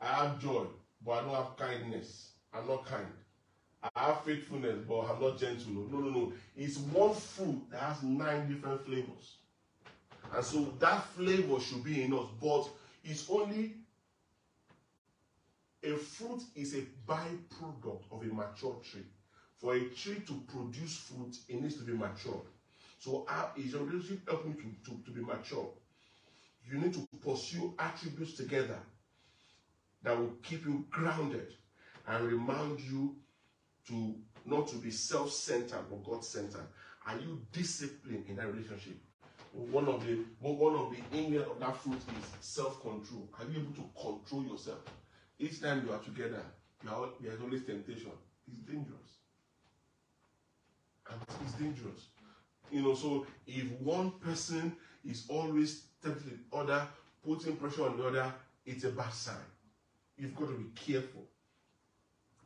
I 0.00 0.06
have 0.06 0.40
joy, 0.40 0.66
but 1.04 1.12
I 1.12 1.20
don't 1.22 1.34
have 1.34 1.56
kindness. 1.56 2.32
I'm 2.52 2.66
not 2.66 2.86
kind. 2.86 3.06
I 3.82 4.00
have 4.00 4.22
faithfulness, 4.24 4.78
but 4.88 5.00
I'm 5.00 5.20
not 5.20 5.38
gentle. 5.38 5.72
No, 5.72 5.98
no, 5.98 6.10
no. 6.10 6.32
It's 6.56 6.78
one 6.78 7.14
fruit 7.14 7.62
that 7.70 7.80
has 7.80 8.02
nine 8.02 8.48
different 8.48 8.84
flavors. 8.86 9.36
And 10.34 10.44
so 10.44 10.72
that 10.78 11.04
flavor 11.16 11.60
should 11.60 11.82
be 11.84 12.02
in 12.02 12.12
us, 12.12 12.26
but 12.40 12.68
it's 13.04 13.28
only 13.28 13.74
a 15.82 15.96
fruit 15.96 16.42
is 16.54 16.74
a 16.74 16.82
byproduct 17.08 18.02
of 18.12 18.22
a 18.22 18.32
mature 18.32 18.76
tree. 18.88 19.02
For 19.56 19.74
a 19.74 19.80
tree 19.90 20.22
to 20.26 20.42
produce 20.52 20.96
fruit, 20.96 21.36
it 21.48 21.60
needs 21.60 21.76
to 21.76 21.82
be 21.82 21.92
mature. 21.92 22.40
So, 22.98 23.24
how 23.28 23.50
is 23.56 23.72
your 23.72 23.82
relationship 23.82 24.28
helping 24.28 24.54
to, 24.54 24.90
to, 24.90 24.96
to 25.04 25.10
be 25.10 25.20
mature? 25.22 25.68
You 26.70 26.78
need 26.78 26.94
to 26.94 27.06
pursue 27.24 27.74
attributes 27.78 28.34
together 28.34 28.78
that 30.04 30.16
will 30.16 30.34
keep 30.42 30.64
you 30.64 30.84
grounded 30.90 31.52
and 32.06 32.24
remind 32.24 32.80
you 32.80 33.16
to 33.88 34.14
not 34.44 34.68
to 34.68 34.76
be 34.76 34.90
self-centered 34.90 35.84
but 35.90 36.04
God-centered. 36.04 36.66
Are 37.06 37.18
you 37.18 37.40
disciplined 37.52 38.24
in 38.28 38.36
that 38.36 38.46
relationship? 38.52 38.96
One 39.52 39.86
of 39.86 40.06
the 40.06 40.24
one 40.40 40.74
of 40.74 40.90
the 40.90 40.98
ingredients 41.18 41.50
of 41.50 41.60
that 41.60 41.76
fruit 41.76 41.96
is 41.96 42.26
self-control. 42.40 43.28
Are 43.38 43.44
you 43.44 43.60
able 43.60 43.72
to 43.72 43.88
control 44.00 44.44
yourself? 44.44 44.78
Each 45.38 45.60
time 45.60 45.84
you 45.86 45.92
are 45.92 45.98
together, 45.98 46.42
you 46.82 46.90
are, 46.90 47.08
there 47.20 47.32
is 47.32 47.40
always 47.40 47.64
temptation. 47.64 48.12
It's 48.46 48.60
dangerous. 48.60 49.18
And 51.10 51.20
it's 51.44 51.54
dangerous. 51.54 52.08
You 52.70 52.82
know, 52.82 52.94
so 52.94 53.26
if 53.46 53.70
one 53.80 54.12
person 54.12 54.74
is 55.04 55.26
always 55.28 55.84
tempting 56.02 56.38
the 56.50 56.56
other, 56.56 56.86
putting 57.24 57.56
pressure 57.56 57.84
on 57.84 57.98
the 57.98 58.06
other, 58.06 58.32
it's 58.64 58.84
a 58.84 58.90
bad 58.90 59.12
sign. 59.12 59.34
You've 60.16 60.34
got 60.34 60.48
to 60.48 60.54
be 60.56 60.70
careful. 60.74 61.24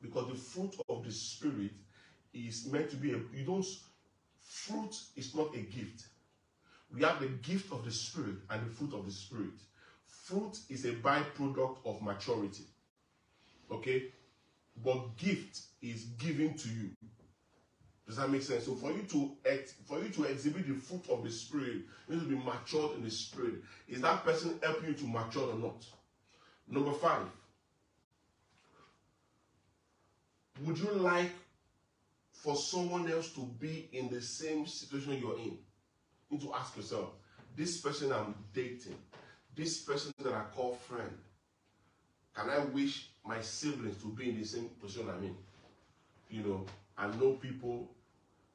Because 0.07 0.29
the 0.29 0.39
fruit 0.39 0.75
of 0.89 1.05
the 1.05 1.13
spirit 1.13 1.73
is 2.33 2.67
meant 2.67 2.91
to 2.91 2.97
be 2.97 3.13
a 3.13 3.19
you 3.35 3.45
don't 3.45 3.65
fruit 4.41 4.95
is 5.17 5.35
not 5.35 5.55
a 5.55 5.61
gift. 5.61 6.07
We 6.95 7.03
have 7.03 7.21
the 7.21 7.29
gift 7.29 7.73
of 7.73 7.85
the 7.85 7.91
spirit 7.91 8.37
and 8.51 8.65
the 8.67 8.75
fruit 8.75 8.95
of 8.95 9.05
the 9.05 9.13
spirit. 9.13 9.55
Fruit 10.07 10.59
is 10.69 10.85
a 10.85 10.93
byproduct 10.93 11.79
of 11.85 12.01
maturity. 12.03 12.65
Okay? 13.71 14.05
But 14.85 15.17
gift 15.17 15.61
is 15.83 16.05
given 16.19 16.55
to 16.55 16.69
you. 16.69 16.91
Does 18.07 18.17
that 18.17 18.31
make 18.31 18.43
sense? 18.43 18.67
So 18.67 18.75
for 18.75 18.93
you 18.93 19.03
to 19.03 19.33
ex- 19.45 19.75
for 19.85 19.99
you 20.01 20.11
to 20.11 20.25
exhibit 20.25 20.69
the 20.69 20.75
fruit 20.75 21.09
of 21.11 21.25
the 21.25 21.31
spirit, 21.31 21.83
you 22.09 22.15
need 22.15 22.21
to 22.21 22.29
be 22.29 22.37
matured 22.37 22.97
in 22.97 23.03
the 23.03 23.11
spirit. 23.11 23.55
Is 23.89 24.01
that 24.03 24.25
person 24.25 24.59
helping 24.63 24.91
you 24.91 24.95
to 24.95 25.07
mature 25.07 25.51
or 25.51 25.57
not? 25.57 25.85
Number 26.69 26.93
five. 26.93 27.27
Would 30.65 30.79
you 30.79 30.91
like 30.93 31.33
for 32.33 32.57
someone 32.57 33.11
else 33.11 33.31
to 33.33 33.41
be 33.59 33.89
in 33.93 34.09
the 34.09 34.21
same 34.23 34.67
situation 34.67 35.19
you're 35.21 35.39
in? 35.39 35.59
You 36.31 36.39
need 36.39 36.41
to 36.43 36.55
ask 36.55 36.77
yourself, 36.77 37.11
this 37.57 37.81
person 37.81 38.13
I'm 38.13 38.35
dating, 38.55 38.97
this 39.55 39.81
person 39.81 40.13
that 40.23 40.33
I 40.33 40.43
call 40.55 40.75
friend, 40.75 41.11
can 42.35 42.51
I 42.51 42.59
wish 42.67 43.09
my 43.25 43.41
siblings 43.41 44.01
to 44.03 44.09
be 44.09 44.31
in 44.31 44.39
the 44.39 44.45
same 44.45 44.69
position 44.81 45.09
I'm 45.09 45.25
in? 45.25 45.37
You 46.31 46.43
know, 46.43 46.67
I 46.97 47.07
know 47.09 47.33
people 47.33 47.89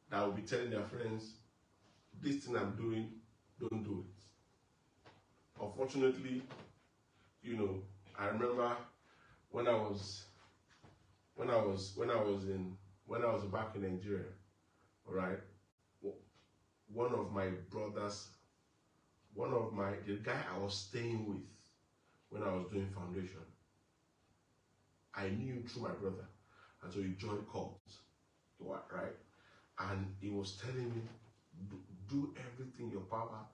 that 0.10 0.26
will 0.26 0.34
be 0.34 0.42
telling 0.42 0.72
their 0.72 0.84
friends, 0.84 1.32
this 2.22 2.44
thing 2.44 2.58
I'm 2.58 2.72
doing, 2.76 3.10
don't 3.60 3.84
do 3.84 4.06
it. 4.08 4.22
unfortunately, 5.62 6.42
you 7.44 7.58
know, 7.58 7.76
I 8.18 8.28
remember 8.28 8.76
when 9.52 9.68
I 9.68 9.74
was 9.74 10.26
when 11.42 11.50
I 11.50 11.58
was 11.58 11.94
when 11.96 12.12
I 12.12 12.22
was 12.22 12.44
in 12.44 12.76
when 13.08 13.24
I 13.24 13.34
was 13.34 13.44
back 13.46 13.74
in 13.74 13.82
Nigeria, 13.82 14.30
all 15.08 15.16
right, 15.16 15.40
one 16.94 17.14
of 17.14 17.32
my 17.32 17.48
brothers, 17.72 18.28
one 19.34 19.52
of 19.52 19.74
my 19.74 19.94
the 20.06 20.18
guy 20.18 20.40
I 20.54 20.58
was 20.60 20.76
staying 20.76 21.26
with 21.28 21.42
when 22.30 22.44
I 22.44 22.54
was 22.54 22.66
doing 22.72 22.88
foundation, 22.94 23.42
I 25.16 25.30
knew 25.30 25.64
through 25.68 25.84
my 25.84 25.92
brother, 25.94 26.28
and 26.84 26.94
so 26.94 27.00
he 27.00 27.14
joined 27.18 27.48
cults, 27.52 27.98
right? 28.60 29.16
And 29.80 30.14
he 30.20 30.30
was 30.30 30.58
telling 30.62 30.90
me, 30.94 31.02
do, 31.70 31.80
do 32.08 32.34
everything 32.38 32.86
in 32.88 32.92
your 32.92 33.02
power 33.02 33.46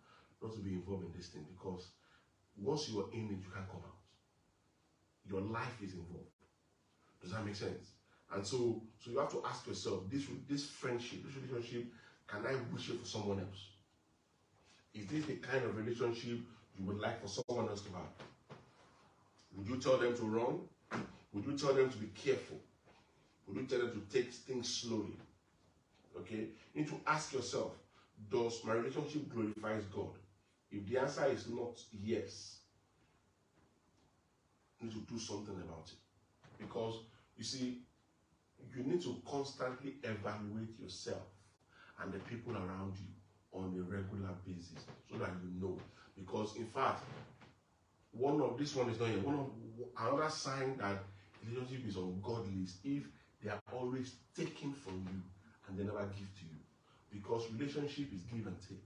not 0.41 0.53
to 0.53 0.59
be 0.59 0.73
involved 0.73 1.05
in 1.05 1.11
this 1.15 1.27
thing 1.27 1.45
because 1.57 1.87
once 2.57 2.89
you 2.89 2.99
are 3.01 3.09
in 3.13 3.27
it, 3.31 3.39
you 3.43 3.51
can't 3.53 3.67
come 3.69 3.81
out. 3.85 3.95
Your 5.29 5.41
life 5.41 5.81
is 5.81 5.93
involved. 5.93 6.36
Does 7.21 7.31
that 7.31 7.45
make 7.45 7.55
sense? 7.55 7.91
And 8.33 8.45
so, 8.45 8.81
so 8.99 9.11
you 9.11 9.19
have 9.19 9.31
to 9.31 9.43
ask 9.47 9.67
yourself: 9.67 10.03
this 10.09 10.23
this 10.49 10.65
friendship, 10.65 11.19
this 11.25 11.35
relationship, 11.35 11.87
can 12.27 12.45
I 12.45 12.55
wish 12.73 12.89
it 12.89 12.99
for 12.99 13.05
someone 13.07 13.39
else? 13.39 13.69
Is 14.93 15.07
this 15.07 15.25
the 15.25 15.35
kind 15.35 15.63
of 15.63 15.77
relationship 15.77 16.39
you 16.77 16.85
would 16.85 16.99
like 16.99 17.21
for 17.21 17.27
someone 17.27 17.69
else 17.69 17.81
to 17.81 17.89
have? 17.93 18.59
Would 19.55 19.67
you 19.67 19.77
tell 19.77 19.97
them 19.97 20.15
to 20.15 20.23
run? 20.23 20.59
Would 21.33 21.45
you 21.45 21.57
tell 21.57 21.73
them 21.73 21.89
to 21.89 21.97
be 21.97 22.07
careful? 22.07 22.57
Would 23.47 23.57
you 23.57 23.65
tell 23.65 23.79
them 23.79 23.91
to 23.91 24.17
take 24.17 24.31
things 24.33 24.67
slowly? 24.67 25.17
Okay? 26.19 26.47
You 26.73 26.81
need 26.81 26.87
to 26.89 26.99
ask 27.05 27.33
yourself, 27.33 27.73
does 28.29 28.63
my 28.63 28.73
relationship 28.73 29.33
glorifies 29.33 29.83
God? 29.85 30.09
If 30.71 30.87
the 30.87 30.99
answer 30.99 31.25
is 31.27 31.47
not 31.47 31.79
yes, 32.03 32.57
you 34.79 34.87
need 34.87 34.93
to 34.93 35.13
do 35.13 35.19
something 35.19 35.55
about 35.55 35.87
it. 35.87 36.06
Because 36.57 36.95
you 37.37 37.43
see, 37.43 37.79
you 38.75 38.83
need 38.83 39.01
to 39.01 39.15
constantly 39.29 39.95
evaluate 40.03 40.79
yourself 40.79 41.21
and 42.01 42.11
the 42.13 42.19
people 42.19 42.53
around 42.53 42.93
you 42.97 43.59
on 43.59 43.73
a 43.77 43.81
regular 43.83 44.33
basis 44.45 44.85
so 45.09 45.17
that 45.17 45.29
you 45.43 45.61
know. 45.61 45.77
Because 46.15 46.55
in 46.55 46.65
fact, 46.65 47.03
one 48.11 48.41
of 48.41 48.57
this 48.57 48.75
one 48.75 48.89
is 48.89 48.99
not 48.99 49.09
here. 49.09 49.19
One 49.19 49.35
of 49.35 49.49
another 49.99 50.29
sign 50.29 50.77
that 50.77 51.03
relationship 51.47 51.87
is 51.87 51.95
ungodly 51.95 52.63
is 52.63 52.77
if 52.83 53.03
they 53.43 53.49
are 53.51 53.61
always 53.73 54.15
taking 54.35 54.73
from 54.73 55.05
you 55.07 55.21
and 55.67 55.77
they 55.77 55.83
never 55.83 56.05
give 56.05 56.27
to 56.39 56.45
you. 56.45 56.57
Because 57.11 57.51
relationship 57.51 58.07
is 58.13 58.21
give 58.23 58.47
and 58.47 58.57
take. 58.67 58.83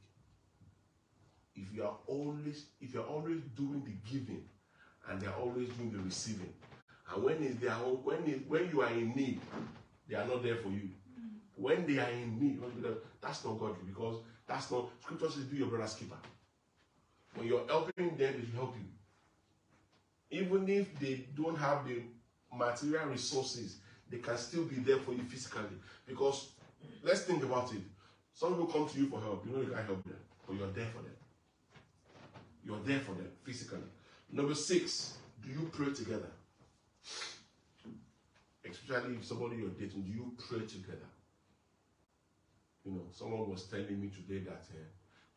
If 1.56 1.74
you 1.74 1.84
are 1.84 1.98
always 2.08 2.66
if 2.80 2.94
you're 2.94 3.06
always 3.06 3.42
doing 3.56 3.84
the 3.86 4.12
giving 4.12 4.44
and 5.10 5.22
they're 5.22 5.34
always 5.34 5.70
doing 5.70 5.92
the 5.92 6.00
receiving, 6.00 6.54
and 7.14 7.24
when 7.24 7.44
is 7.44 7.58
their 7.58 7.74
own, 7.74 7.98
when 8.04 8.24
is 8.26 8.42
when 8.48 8.70
you 8.70 8.82
are 8.82 8.90
in 8.92 9.14
need, 9.14 9.42
they 10.08 10.16
are 10.16 10.26
not 10.26 10.44
there 10.44 10.58
for 10.58 10.70
you. 10.70 10.90
When 11.56 11.86
they 11.86 12.00
are 12.00 12.10
in 12.10 12.40
need, 12.40 12.62
that's 13.22 13.44
not 13.46 13.60
godly 13.60 13.86
because 13.86 14.22
that's 14.48 14.72
not 14.72 14.90
scripture 15.02 15.30
says 15.30 15.44
be 15.44 15.58
your 15.58 15.68
brother's 15.68 15.94
keeper. 15.94 16.16
When 17.36 17.48
you're 17.48 17.66
helping 17.68 18.18
them, 18.18 18.18
they 18.18 18.56
help 18.56 18.76
you. 18.78 20.40
Even 20.40 20.68
if 20.70 20.98
they 21.00 21.26
don't 21.36 21.58
have 21.58 21.86
the 21.88 22.02
material 22.54 23.08
resources, 23.08 23.78
they 24.10 24.18
can 24.18 24.38
still 24.38 24.64
be 24.64 24.76
there 24.76 24.98
for 24.98 25.12
you 25.14 25.24
physically. 25.24 25.78
Because 26.08 26.52
let's 27.04 27.22
think 27.22 27.44
about 27.44 27.74
it. 27.74 27.82
Some 28.34 28.52
people 28.54 28.68
come 28.68 28.90
to 28.90 29.00
you 29.00 29.08
for 29.08 29.22
help, 29.22 29.46
you 29.46 29.52
know 29.54 29.62
you 29.62 29.72
can't 29.72 29.86
help 29.86 30.04
them, 30.04 30.16
but 30.48 30.56
you're 30.56 30.72
there 30.72 30.88
for 30.88 31.02
them. 31.02 31.16
You're 32.66 32.80
there 32.86 33.00
for 33.00 33.12
them 33.12 33.30
physically. 33.44 33.80
Number 34.32 34.56
six, 34.56 35.18
do 35.44 35.50
you 35.50 35.70
pray 35.74 35.94
together? 35.94 36.30
Especially 38.64 39.16
if 39.16 39.26
somebody 39.26 39.58
you're 39.58 39.70
dating, 39.70 40.04
do 40.04 40.12
you 40.12 40.32
pray 40.48 40.60
together? 40.66 41.10
You 42.86 42.92
know, 42.94 43.06
someone 43.12 43.50
was 43.50 43.64
telling 43.64 44.00
me 44.00 44.10
today 44.10 44.40
that 44.46 44.64
uh, 44.72 44.78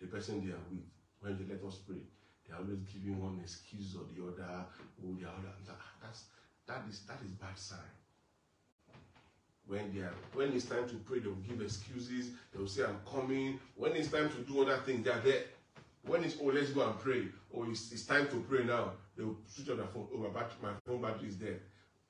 the 0.00 0.07
person 0.07 0.44
they 0.44 0.53
are 0.53 0.64
with, 0.70 0.85
when 1.20 1.37
they 1.38 1.44
let 1.55 1.62
us 1.64 1.77
pray, 1.87 2.00
they're 2.46 2.57
always 2.57 2.79
giving 2.92 3.20
one 3.20 3.38
excuse 3.42 3.94
or 3.96 4.05
the 4.14 4.22
other, 4.22 4.64
or 5.03 5.14
the 5.18 5.27
other. 5.27 5.53
"Ah, 5.70 5.92
That's 6.03 6.24
that 6.66 6.83
is 6.88 7.00
that 7.09 7.20
is 7.22 7.33
bad 7.33 7.59
sign. 7.59 7.79
When 9.66 9.92
they 9.94 10.00
are 10.00 10.12
when 10.35 10.53
it's 10.53 10.64
time 10.66 10.88
to 10.88 10.96
pray, 10.96 11.20
they 11.20 11.29
will 11.29 11.37
give 11.48 11.61
excuses, 11.61 12.31
they 12.53 12.59
will 12.59 12.66
say, 12.68 12.85
I'm 12.85 12.98
coming. 13.11 13.59
When 13.74 13.96
it's 13.96 14.09
time 14.09 14.29
to 14.31 14.38
do 14.42 14.62
other 14.62 14.77
things, 14.79 15.05
they 15.05 15.11
are 15.11 15.20
there. 15.20 15.42
When 16.07 16.23
it's 16.25 16.37
oh 16.43 16.47
let's 16.47 16.71
go 16.71 16.87
and 16.87 16.99
pray, 16.99 17.25
or 17.51 17.67
it's, 17.71 17.93
it's 17.93 18.05
time 18.05 18.29
to 18.29 18.45
pray 18.49 18.64
now, 18.64 18.93
they 19.17 19.25
will 19.25 19.38
switch 19.47 19.71
on 19.71 19.79
their 19.79 19.87
phone. 19.87 20.07
Oh 20.14 20.19
my 20.19 20.29
battery, 20.29 20.57
my 20.62 20.71
phone 20.87 21.01
battery 21.01 21.29
is 21.29 21.37
dead. 21.37 21.61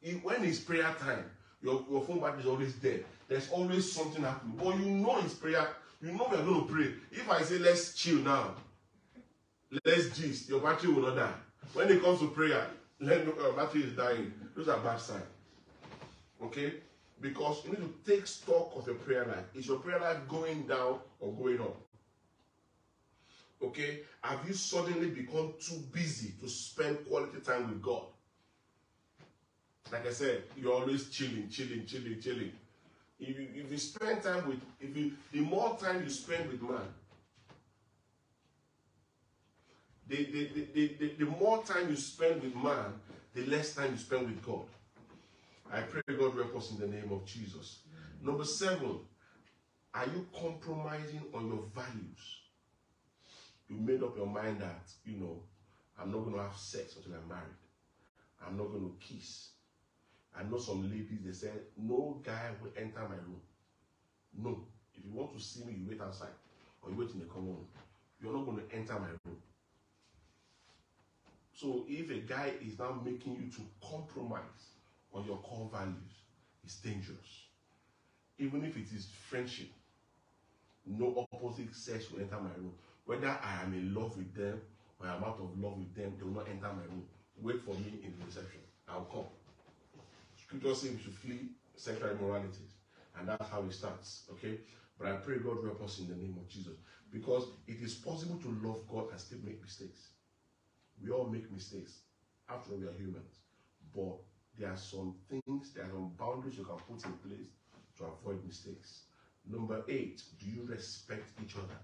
If- 0.03 0.23
when 0.25 0.45
it's 0.45 0.59
prayer 0.61 0.95
time, 0.99 1.25
your, 1.63 1.85
your 1.91 2.03
phone 2.03 2.21
battery 2.21 2.41
is 2.41 2.47
always 2.47 2.75
dead. 2.75 3.05
There's 3.29 3.51
always 3.51 3.91
something 3.91 4.23
happening. 4.23 4.57
But 4.63 4.79
you 4.79 4.87
know 4.87 5.19
it's 5.21 5.35
prayer. 5.35 5.67
You 6.03 6.13
know 6.13 6.27
we 6.31 6.37
are 6.37 6.43
going 6.43 6.67
to 6.67 6.73
pray. 6.73 6.93
If 7.13 7.31
I 7.31 7.43
say 7.43 7.59
let's 7.59 7.95
chill 7.95 8.19
now, 8.19 8.55
let's 9.85 10.17
gist, 10.19 10.49
your 10.49 10.61
battery 10.61 10.93
will 10.93 11.03
not 11.03 11.17
die. 11.17 11.35
When 11.73 11.89
it 11.91 12.03
comes 12.03 12.21
to 12.21 12.29
prayer, 12.29 12.67
let 13.01 13.27
uh, 13.27 13.53
battery 13.57 13.85
is 13.85 13.93
dying. 13.97 14.33
Those 14.57 14.69
are 14.69 14.79
bad 14.81 15.01
signs. 15.01 15.25
Okay? 16.43 16.75
Because 17.21 17.65
you 17.65 17.71
need 17.71 17.79
to 17.81 17.95
take 18.11 18.27
stock 18.27 18.73
of 18.77 18.87
your 18.87 18.97
prayer 18.97 19.25
life. 19.25 19.45
Is 19.55 19.67
your 19.67 19.79
prayer 19.79 20.01
life 20.01 20.19
going 20.29 20.67
down 20.67 20.99
or 21.21 21.33
going 21.33 21.61
up? 21.61 21.77
Okay? 23.65 24.01
Have 24.23 24.41
you 24.47 24.55
suddenly 24.55 25.09
become 25.09 25.55
too 25.61 25.83
busy 25.93 26.33
to 26.41 26.49
spend 26.49 26.99
quality 27.09 27.39
time 27.39 27.69
with 27.69 27.83
God? 27.83 28.03
Like 29.93 30.07
I 30.07 30.13
said, 30.13 30.45
you're 30.57 30.73
always 30.73 31.11
chilling, 31.11 31.49
chilling, 31.51 31.87
chilling, 31.87 32.21
chilling. 32.21 32.53
If 33.21 33.39
you, 33.39 33.49
if 33.55 33.71
you 33.71 33.79
spend 33.79 34.23
time 34.23 34.49
with, 34.49 34.61
if 34.81 34.97
you, 34.97 35.13
the 35.33 35.41
more 35.41 35.77
time 35.81 36.03
you 36.03 36.11
spend 36.11 36.51
with 36.51 36.63
man, 36.63 36.89
the, 40.07 40.17
the, 40.17 40.49
the, 40.75 40.97
the, 40.99 41.15
the, 41.19 41.25
more 41.25 41.63
time 41.63 41.89
you 41.89 41.97
spend 41.97 42.43
with 42.43 42.55
man, 42.55 42.93
the 43.35 43.47
less 43.47 43.75
time 43.75 43.93
you 43.93 43.99
spend 43.99 44.27
with 44.27 44.45
God. 44.45 44.65
I 45.73 45.81
pray 45.81 46.03
God 46.07 46.35
help 46.35 46.57
us 46.57 46.71
in 46.73 46.79
the 46.79 46.87
name 46.87 47.11
of 47.11 47.25
Jesus. 47.25 47.79
Number 48.23 48.45
seven, 48.45 48.99
are 49.95 50.07
you 50.07 50.27
compromising 50.39 51.23
on 51.33 51.47
your 51.47 51.65
values? 51.75 52.44
You 53.69 53.77
made 53.77 54.03
up 54.03 54.17
your 54.17 54.27
mind 54.27 54.61
that, 54.61 54.91
you 55.05 55.17
know, 55.17 55.43
I'm 55.99 56.11
not 56.11 56.25
going 56.25 56.35
to 56.35 56.43
have 56.43 56.57
sex 56.57 56.97
until 56.97 57.15
I'm 57.15 57.29
married. 57.29 57.57
I'm 58.47 58.57
not 58.57 58.71
going 58.71 58.85
to 58.85 58.95
kiss. 59.01 59.51
I 60.39 60.43
know 60.43 60.59
some 60.59 60.83
ladies, 60.91 61.21
they 61.25 61.33
say, 61.33 61.53
no 61.77 62.21
guy 62.25 62.51
will 62.61 62.73
enter 62.77 63.01
my 63.09 63.15
room. 63.17 63.41
No. 64.37 64.61
If 64.95 65.05
you 65.05 65.13
want 65.13 65.37
to 65.37 65.43
see 65.43 65.65
me, 65.65 65.75
you 65.79 65.87
wait 65.89 66.01
outside 66.01 66.35
or 66.83 66.91
you 66.91 66.97
wait 66.97 67.11
in 67.11 67.21
the 67.21 67.27
common 67.27 67.49
room. 67.49 67.67
You're 68.21 68.33
not 68.33 68.45
going 68.47 68.59
to 68.59 68.75
enter 68.75 68.95
my 68.95 69.09
room. 69.25 69.39
So 71.53 71.85
if 71.89 72.11
a 72.11 72.21
guy 72.27 72.53
is 72.65 72.79
now 72.79 73.01
making 73.05 73.37
you 73.37 73.51
to 73.53 73.63
compromise 73.89 74.75
on 75.13 75.25
your 75.25 75.39
core 75.39 75.71
values, 75.73 76.25
it's 76.65 76.77
dangerous. 76.77 77.49
Even 78.39 78.65
if 78.65 78.77
it 78.77 78.93
is 78.95 79.07
friendship, 79.29 79.69
no 80.87 81.29
opposite 81.33 81.75
sex 81.75 82.11
will 82.11 82.21
enter 82.21 82.41
my 82.41 82.51
room. 82.57 82.75
Whether 83.07 83.29
I 83.29 83.63
am 83.63 83.75
in 83.75 83.95
love 83.95 84.17
with 84.17 84.35
them 84.35 84.61
or 84.99 85.07
I'm 85.07 85.23
out 85.23 85.39
of 85.41 85.59
love 85.59 85.79
with 85.79 85.95
them, 85.95 86.15
they 86.17 86.25
will 86.25 86.33
not 86.33 86.49
enter 86.49 86.69
my 86.73 86.83
room. 86.85 87.05
Wait 87.41 87.61
for 87.61 87.75
me 87.75 88.01
in 88.03 88.15
the 88.19 88.25
reception. 88.25 88.61
I'll 88.89 89.05
come. 89.05 89.27
Scripture 90.37 90.75
says 90.75 90.91
we 90.93 91.03
should 91.03 91.15
flee 91.15 91.49
sexual 91.77 92.11
immoralities. 92.11 92.75
And 93.19 93.29
that's 93.29 93.49
how 93.51 93.63
it 93.63 93.73
starts. 93.73 94.25
Okay? 94.33 94.59
But 94.99 95.09
I 95.09 95.13
pray 95.17 95.39
God 95.39 95.59
help 95.65 95.83
us 95.83 95.99
in 95.99 96.09
the 96.09 96.17
name 96.17 96.37
of 96.41 96.49
Jesus. 96.49 96.77
Because 97.13 97.47
it 97.67 97.81
is 97.83 97.95
possible 97.95 98.37
to 98.39 98.67
love 98.67 98.81
God 98.89 99.11
and 99.11 99.21
still 99.21 99.39
make 99.45 99.63
mistakes. 99.63 100.09
We 101.03 101.11
all 101.11 101.27
make 101.27 101.51
mistakes. 101.53 102.01
After 102.49 102.73
all, 102.73 102.79
we 102.79 102.87
are 102.87 102.93
humans. 102.93 103.41
But 103.95 104.17
there 104.59 104.71
are 104.71 104.77
some 104.77 105.15
things, 105.29 105.73
there 105.75 105.85
are 105.85 105.91
some 105.91 106.13
boundaries 106.19 106.59
you 106.59 106.65
can 106.65 106.77
put 106.77 107.05
in 107.05 107.13
place 107.19 107.49
to 107.99 108.05
avoid 108.05 108.45
mistakes. 108.45 109.03
Number 109.49 109.85
eight, 109.89 110.23
do 110.41 110.47
you 110.47 110.67
respect 110.67 111.29
each 111.43 111.57
other? 111.57 111.79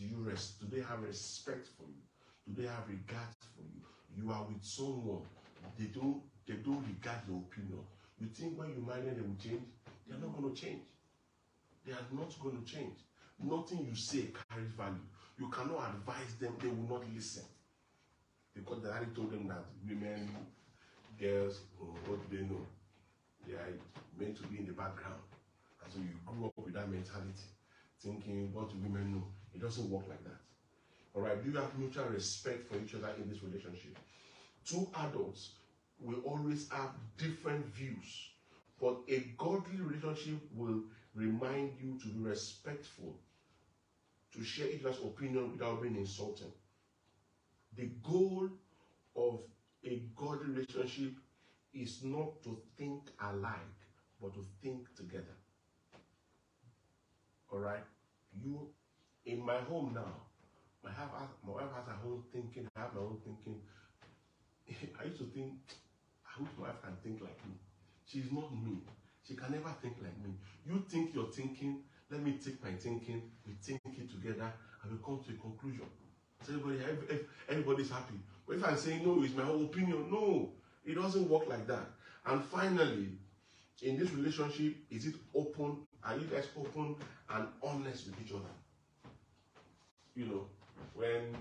Do 0.00 0.06
you 0.06 0.16
res- 0.24 0.54
do 0.58 0.66
they 0.74 0.80
have 0.82 1.02
respect 1.02 1.68
for 1.76 1.82
you? 1.82 2.00
Do 2.48 2.62
they 2.62 2.68
have 2.68 2.88
regard 2.88 3.28
for 3.54 3.60
you? 3.62 3.82
You 4.16 4.32
are 4.32 4.44
with 4.48 4.64
someone, 4.64 5.22
they 5.78 5.86
don't 5.86 6.22
they 6.46 6.54
don't 6.54 6.82
regard 6.88 7.20
your 7.28 7.36
opinion. 7.44 7.84
You 8.18 8.28
think 8.28 8.58
when 8.58 8.70
you 8.70 8.82
marry 8.86 9.02
them 9.02 9.14
they 9.14 9.20
will 9.28 9.36
change? 9.36 9.68
They 10.08 10.14
are 10.14 10.18
not 10.18 10.40
going 10.40 10.54
to 10.54 10.58
change. 10.60 10.80
They 11.84 11.92
are 11.92 12.08
not 12.12 12.32
going 12.40 12.62
to 12.62 12.64
change. 12.64 12.96
Nothing 13.42 13.86
you 13.88 13.94
say 13.94 14.30
carries 14.48 14.70
value. 14.70 15.04
You 15.38 15.48
cannot 15.50 15.90
advise 15.94 16.34
them, 16.40 16.54
they 16.58 16.68
will 16.68 16.98
not 16.98 17.04
listen. 17.14 17.44
Because 18.54 18.80
the 18.82 18.88
daddy 18.88 19.06
told 19.14 19.32
them 19.32 19.48
that 19.48 19.64
women, 19.86 20.28
girls, 21.18 21.60
oh, 21.80 21.94
what 22.06 22.18
they 22.30 22.38
know? 22.38 22.66
They 23.46 23.54
are 23.54 23.68
meant 24.18 24.36
to 24.38 24.46
be 24.48 24.58
in 24.58 24.66
the 24.66 24.72
background. 24.72 25.20
And 25.84 25.92
so 25.92 25.98
you 26.00 26.16
grew 26.26 26.46
up 26.46 26.52
with 26.56 26.74
that 26.74 26.90
mentality, 26.90 27.48
thinking, 28.02 28.52
what 28.52 28.74
women 28.76 29.12
know? 29.12 29.24
It 29.54 29.60
doesn't 29.60 29.90
work 29.90 30.04
like 30.08 30.22
that. 30.24 30.40
All 31.14 31.22
right. 31.22 31.42
Do 31.42 31.50
you 31.50 31.56
have 31.56 31.76
mutual 31.78 32.06
respect 32.06 32.68
for 32.68 32.78
each 32.78 32.94
other 32.94 33.10
in 33.20 33.28
this 33.28 33.42
relationship? 33.42 33.98
Two 34.64 34.86
adults 34.96 35.52
will 36.00 36.20
always 36.24 36.68
have 36.70 36.90
different 37.18 37.66
views, 37.74 38.30
but 38.80 38.96
a 39.08 39.20
godly 39.36 39.80
relationship 39.80 40.40
will 40.54 40.80
remind 41.14 41.72
you 41.80 41.98
to 42.00 42.08
be 42.08 42.28
respectful, 42.28 43.14
to 44.34 44.44
share 44.44 44.68
each 44.68 44.84
other's 44.84 45.00
opinion 45.00 45.52
without 45.52 45.82
being 45.82 45.96
insulting. 45.96 46.52
The 47.76 47.90
goal 48.02 48.48
of 49.16 49.40
a 49.84 50.02
godly 50.16 50.50
relationship 50.50 51.12
is 51.74 52.02
not 52.02 52.42
to 52.44 52.58
think 52.76 53.10
alike, 53.20 53.54
but 54.20 54.34
to 54.34 54.44
think 54.62 54.94
together. 54.96 55.36
All 57.52 57.58
right? 57.58 57.84
You, 58.42 58.68
in 59.26 59.44
my 59.44 59.58
home 59.60 59.92
now, 59.94 60.12
my, 60.82 60.90
have, 60.90 61.10
my 61.46 61.52
wife 61.52 61.72
has 61.74 61.86
her 61.86 61.98
own 62.06 62.22
thinking, 62.32 62.68
I 62.76 62.80
have 62.80 62.94
my 62.94 63.00
own 63.00 63.18
thinking. 63.24 63.60
I 65.00 65.04
used 65.04 65.18
to 65.18 65.24
think, 65.24 65.52
I 66.26 66.40
wish 66.42 66.50
my 66.58 66.68
wife 66.68 66.82
can 66.82 66.96
think 67.02 67.20
like 67.20 67.38
me. 67.46 67.54
She's 68.06 68.32
not 68.32 68.52
me. 68.54 68.78
She 69.26 69.34
can 69.34 69.52
never 69.52 69.74
think 69.82 69.96
like 70.02 70.16
me. 70.24 70.32
You 70.66 70.84
think 70.88 71.14
you're 71.14 71.30
thinking, 71.30 71.80
let 72.10 72.22
me 72.22 72.38
take 72.42 72.62
my 72.64 72.72
thinking, 72.72 73.22
we 73.46 73.54
think 73.62 73.80
it 73.84 74.10
together, 74.10 74.52
and 74.82 74.92
we 74.92 74.98
come 75.04 75.20
to 75.26 75.30
a 75.34 75.36
conclusion. 75.36 75.86
So 76.42 76.54
everybody, 76.54 76.78
ev- 76.82 77.06
ev- 77.10 77.26
everybody's 77.48 77.90
happy. 77.90 78.14
But 78.46 78.56
if 78.56 78.64
I'm 78.66 78.76
saying 78.76 79.04
no, 79.04 79.22
it's 79.22 79.34
my 79.34 79.44
own 79.44 79.64
opinion, 79.64 80.10
no, 80.10 80.50
it 80.84 80.94
doesn't 80.94 81.28
work 81.28 81.48
like 81.48 81.66
that. 81.66 81.84
And 82.26 82.42
finally, 82.44 83.10
in 83.82 83.98
this 83.98 84.10
relationship, 84.12 84.76
is 84.90 85.06
it 85.06 85.14
open? 85.34 85.78
Are 86.02 86.16
you 86.16 86.24
guys 86.24 86.48
open 86.58 86.96
and 87.30 87.46
honest 87.62 88.06
with 88.06 88.16
each 88.24 88.32
other? 88.32 88.50
You 90.20 90.26
know, 90.26 90.44
when 90.94 91.34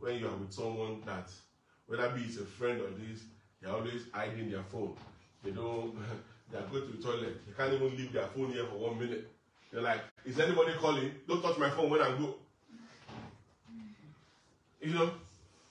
when 0.00 0.18
you 0.18 0.26
are 0.26 0.36
with 0.36 0.54
someone 0.54 1.02
that, 1.04 1.28
whether 1.86 2.08
be 2.08 2.22
it's 2.22 2.38
a 2.38 2.46
friend 2.46 2.80
or 2.80 2.88
this, 2.88 3.24
they're 3.60 3.70
always 3.70 4.04
hiding 4.10 4.50
their 4.50 4.62
phone. 4.62 4.96
They 5.44 5.50
don't. 5.50 5.94
They 6.50 6.58
are 6.58 6.68
going 6.70 6.86
to 6.86 6.96
the 6.98 7.02
toilet. 7.02 7.46
They 7.46 7.52
can't 7.54 7.72
even 7.72 7.96
leave 7.96 8.12
their 8.12 8.26
phone 8.26 8.52
here 8.52 8.66
for 8.66 8.76
one 8.76 8.98
minute. 8.98 9.26
They're 9.72 9.80
like, 9.80 10.00
"Is 10.26 10.38
anybody 10.38 10.74
calling? 10.78 11.10
Don't 11.26 11.40
touch 11.40 11.56
my 11.56 11.70
phone 11.70 11.88
when 11.88 12.02
I 12.02 12.10
go." 12.10 12.34
You 14.82 14.92
know, 14.92 15.10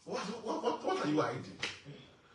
what 0.05 0.21
what 0.43 0.63
what, 0.63 0.83
what 0.83 1.05
are 1.05 1.09
you 1.09 1.21
hiding? 1.21 1.43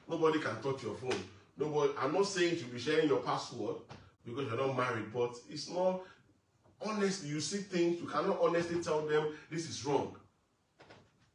Nobody 0.08 0.38
can 0.38 0.62
touch 0.62 0.84
your 0.84 0.94
phone. 0.94 1.20
Nobody. 1.58 1.92
I'm 2.00 2.12
not 2.12 2.26
saying 2.26 2.58
should 2.58 2.72
be 2.72 2.78
sharing 2.78 3.08
your 3.08 3.18
password 3.20 3.76
because 4.24 4.46
you're 4.46 4.64
not 4.64 4.76
married, 4.76 5.12
but 5.12 5.34
it's 5.50 5.68
not 5.70 6.02
honestly. 6.84 7.28
You 7.30 7.40
see 7.40 7.58
things 7.58 8.00
you 8.00 8.06
cannot 8.06 8.40
honestly 8.40 8.82
tell 8.82 9.06
them 9.06 9.34
this 9.50 9.68
is 9.68 9.84
wrong. 9.84 10.14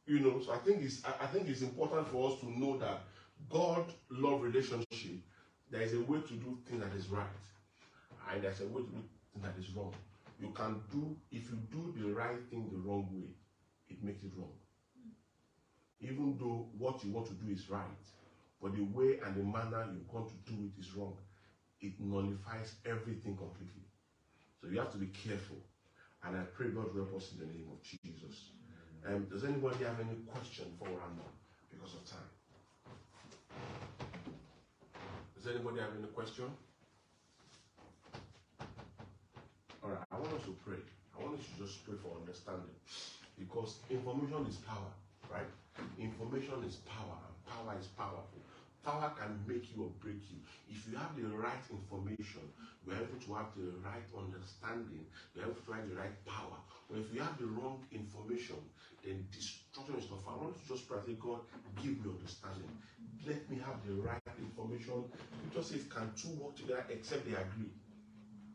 You 0.06 0.20
know, 0.20 0.42
so 0.44 0.52
I 0.52 0.58
think 0.58 0.82
it's 0.82 1.04
I 1.06 1.26
think 1.28 1.48
it's 1.48 1.62
important 1.62 2.08
for 2.08 2.32
us 2.32 2.40
to 2.42 2.60
know 2.60 2.78
that 2.80 3.04
God 3.50 3.86
love 4.10 4.42
relationship. 4.42 5.20
There 5.70 5.82
is 5.82 5.94
a 5.94 6.02
way 6.02 6.20
to 6.20 6.34
do 6.34 6.58
things 6.66 6.82
that 6.84 6.94
is 6.94 7.08
right, 7.10 7.26
and 8.32 8.44
there's 8.44 8.60
a 8.62 8.68
way 8.68 8.82
to 8.82 8.90
do 8.90 9.04
things 9.34 9.46
that 9.46 9.54
is 9.58 9.70
wrong. 9.76 9.94
You 10.40 10.50
can 10.50 10.82
do 10.92 11.16
if 11.32 11.50
you 11.50 11.58
do 11.72 11.94
the 11.98 12.14
right 12.14 12.38
thing 12.50 12.70
the 12.72 12.80
wrong 12.80 13.08
way, 13.12 13.30
it 13.90 14.04
makes 14.04 14.24
it 14.24 14.32
wrong. 14.36 14.52
Even 16.02 16.36
though 16.40 16.68
what 16.78 17.04
you 17.06 17.12
want 17.12 17.28
to 17.28 17.34
do 17.34 17.52
is 17.54 17.70
right, 17.70 17.82
but 18.62 18.76
the 18.76 18.82
way 18.82 19.20
and 19.24 19.36
the 19.36 19.44
manner 19.44 19.88
you 19.94 20.02
want 20.12 20.28
to 20.30 20.52
do 20.52 20.66
it 20.66 20.80
is 20.80 20.94
wrong, 20.96 21.16
it 21.80 21.94
nullifies 22.00 22.74
everything 22.86 23.38
completely. 23.38 23.86
So 24.62 24.70
you 24.70 24.78
have 24.78 24.92
to 24.92 24.98
be 24.98 25.08
careful. 25.08 25.58
And 26.24 26.38
I 26.38 26.44
pray 26.54 26.68
God 26.70 26.94
help 26.94 27.16
us 27.18 27.34
in 27.34 27.40
the 27.40 27.52
name 27.52 27.68
of 27.74 27.82
Jesus. 27.82 28.52
Um, 29.08 29.26
does 29.26 29.44
anybody 29.44 29.84
have 29.86 30.00
any 30.00 30.22
question 30.30 30.66
for 30.78 30.86
Randall 30.86 31.34
because 31.72 31.96
of 31.96 32.06
time? 32.06 32.30
Does 35.36 35.48
anybody 35.50 35.80
have 35.82 35.90
any 35.98 36.08
question? 36.14 36.46
All 39.84 39.90
right, 39.90 40.06
I 40.12 40.16
want 40.20 40.32
us 40.34 40.44
to 40.46 40.56
pray. 40.64 40.78
I 41.18 41.24
want 41.24 41.40
us 41.40 41.46
to 41.58 41.66
just 41.66 41.84
pray 41.84 41.96
for 41.98 42.14
understanding. 42.22 42.78
Because 43.40 43.80
information 43.90 44.46
is 44.48 44.58
power, 44.58 44.94
right? 45.34 45.50
Information 45.98 46.62
is 46.68 46.76
power, 46.86 47.18
and 47.18 47.36
power 47.50 47.74
is 47.80 47.88
powerful. 47.98 48.38
Power 48.84 49.14
can 49.20 49.38
make 49.46 49.70
you 49.76 49.84
or 49.84 49.92
break 50.02 50.22
you. 50.32 50.42
If 50.70 50.90
you 50.90 50.98
have 50.98 51.14
the 51.16 51.30
right 51.38 51.62
information, 51.70 52.42
you're 52.86 52.96
able 52.98 53.20
to 53.22 53.34
have 53.36 53.54
the 53.56 53.70
right 53.86 54.10
understanding, 54.18 55.06
you're 55.36 55.46
able 55.46 55.62
to 55.62 55.72
have 55.74 55.88
the 55.88 55.96
right 55.96 56.26
power. 56.26 56.58
But 56.90 57.00
if 57.00 57.14
you 57.14 57.22
have 57.22 57.38
the 57.38 57.46
wrong 57.46 57.86
information, 57.92 58.58
then 59.06 59.28
destruction 59.32 59.96
is 60.02 60.10
not. 60.10 60.26
I 60.28 60.36
want 60.36 60.58
to 60.58 60.68
just 60.68 60.90
pray, 60.90 60.98
God, 61.20 61.42
give 61.78 62.04
me 62.04 62.10
understanding. 62.10 62.74
Let 63.28 63.50
me 63.52 63.62
have 63.64 63.86
the 63.86 63.94
right 64.02 64.22
information. 64.40 65.06
Just 65.54 65.70
says, 65.70 65.86
can 65.90 66.12
two 66.18 66.34
work 66.42 66.56
together 66.56 66.86
except 66.90 67.26
they 67.30 67.38
agree? 67.38 67.70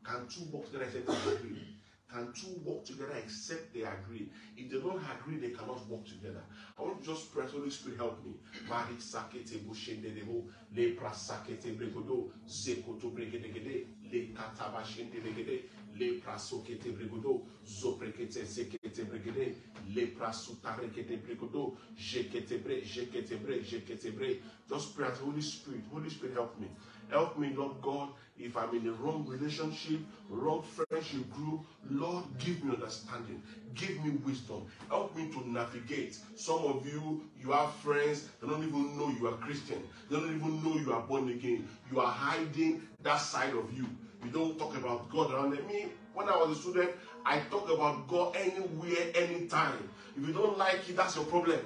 Can 0.05 0.27
two 0.27 0.51
work 0.51 0.67
together 0.67 0.87
except 0.91 1.07
they 1.07 1.33
agree? 1.39 1.76
Can 2.13 2.33
two 2.33 2.61
work 2.65 2.85
together 2.85 3.15
except 3.23 3.75
they 3.75 3.83
agree? 3.83 4.31
If 4.57 4.71
they 4.71 4.79
don't 4.79 5.03
agree, 5.03 5.39
they 5.39 5.51
cannot 5.51 5.87
work 5.89 6.05
together. 6.07 6.43
I 6.79 6.83
want 6.83 7.01
to 7.01 7.07
just 7.07 7.35
press 7.35 7.51
Holy 7.51 7.71
Spirit, 7.71 7.99
help 7.99 8.25
me. 8.25 8.35
Mari 8.69 8.95
sakete 8.99 9.59
bushende 9.67 10.15
debo, 10.15 10.45
le 10.75 10.95
prasakete 10.95 11.77
bregodo, 11.77 12.31
zekoto 12.47 13.11
bregedegede, 13.11 13.87
le 14.13 14.33
kataba 14.33 14.85
shende 14.85 15.21
begede, 15.21 15.65
le 15.99 16.21
prasokete 16.21 16.93
bregodo, 16.93 17.43
zoprekete 17.67 18.45
zekete 18.45 19.05
bregede, 19.05 19.57
le 19.95 20.07
prasutarekete 20.07 21.17
bregodo, 21.17 21.77
jekete 21.97 22.63
bre, 22.63 22.83
jekete 22.83 23.37
bre, 23.37 23.63
jekete 23.63 24.13
bre. 24.13 24.41
Just 24.69 24.95
pray 24.95 25.11
Holy 25.11 25.41
Spirit. 25.41 25.85
Holy 25.91 26.11
Spirit, 26.11 26.35
help 26.35 26.59
me. 26.61 26.69
Help 27.11 27.39
me, 27.39 27.53
Lord 27.57 27.81
God, 27.83 28.09
if 28.39 28.57
I'm 28.57 28.75
in 28.75 28.87
a 28.89 28.93
wrong 28.93 29.25
relationship, 29.27 30.01
wrong 30.29 30.63
friendship 30.63 31.31
group, 31.31 31.61
Lord, 31.89 32.25
give 32.39 32.63
me 32.65 32.75
understanding. 32.75 33.43
Give 33.75 34.05
me 34.05 34.11
wisdom. 34.25 34.67
Help 34.89 35.17
me 35.17 35.31
to 35.33 35.49
navigate. 35.49 36.19
Some 36.35 36.65
of 36.65 36.87
you, 36.87 37.23
you 37.41 37.53
have 37.53 37.73
friends, 37.77 38.29
they 38.41 38.49
don't 38.49 38.63
even 38.63 38.99
know 38.99 39.09
you 39.09 39.29
are 39.29 39.37
Christian. 39.37 39.83
They 40.11 40.17
don't 40.17 40.35
even 40.35 40.63
know 40.63 40.79
you 40.79 40.93
are 40.93 41.03
born 41.03 41.29
again. 41.31 41.69
You 41.91 42.01
are 42.01 42.11
hiding 42.11 42.83
that 43.03 43.19
side 43.19 43.55
of 43.55 43.73
you. 43.73 43.87
You 44.25 44.31
don't 44.31 44.59
talk 44.59 44.77
about 44.77 45.11
God 45.11 45.33
around 45.33 45.51
them. 45.51 45.67
Me, 45.69 45.87
when 46.15 46.29
I 46.29 46.37
was 46.37 46.59
a 46.59 46.61
student, 46.61 46.91
I 47.25 47.41
talk 47.51 47.71
about 47.71 48.09
God 48.09 48.37
anywhere, 48.37 49.13
anytime. 49.15 49.89
If 50.17 50.27
you 50.27 50.33
don't 50.33 50.59
like 50.59 50.89
it, 50.89 50.97
that's 50.97 51.17
your 51.17 51.27
problem. 51.27 51.61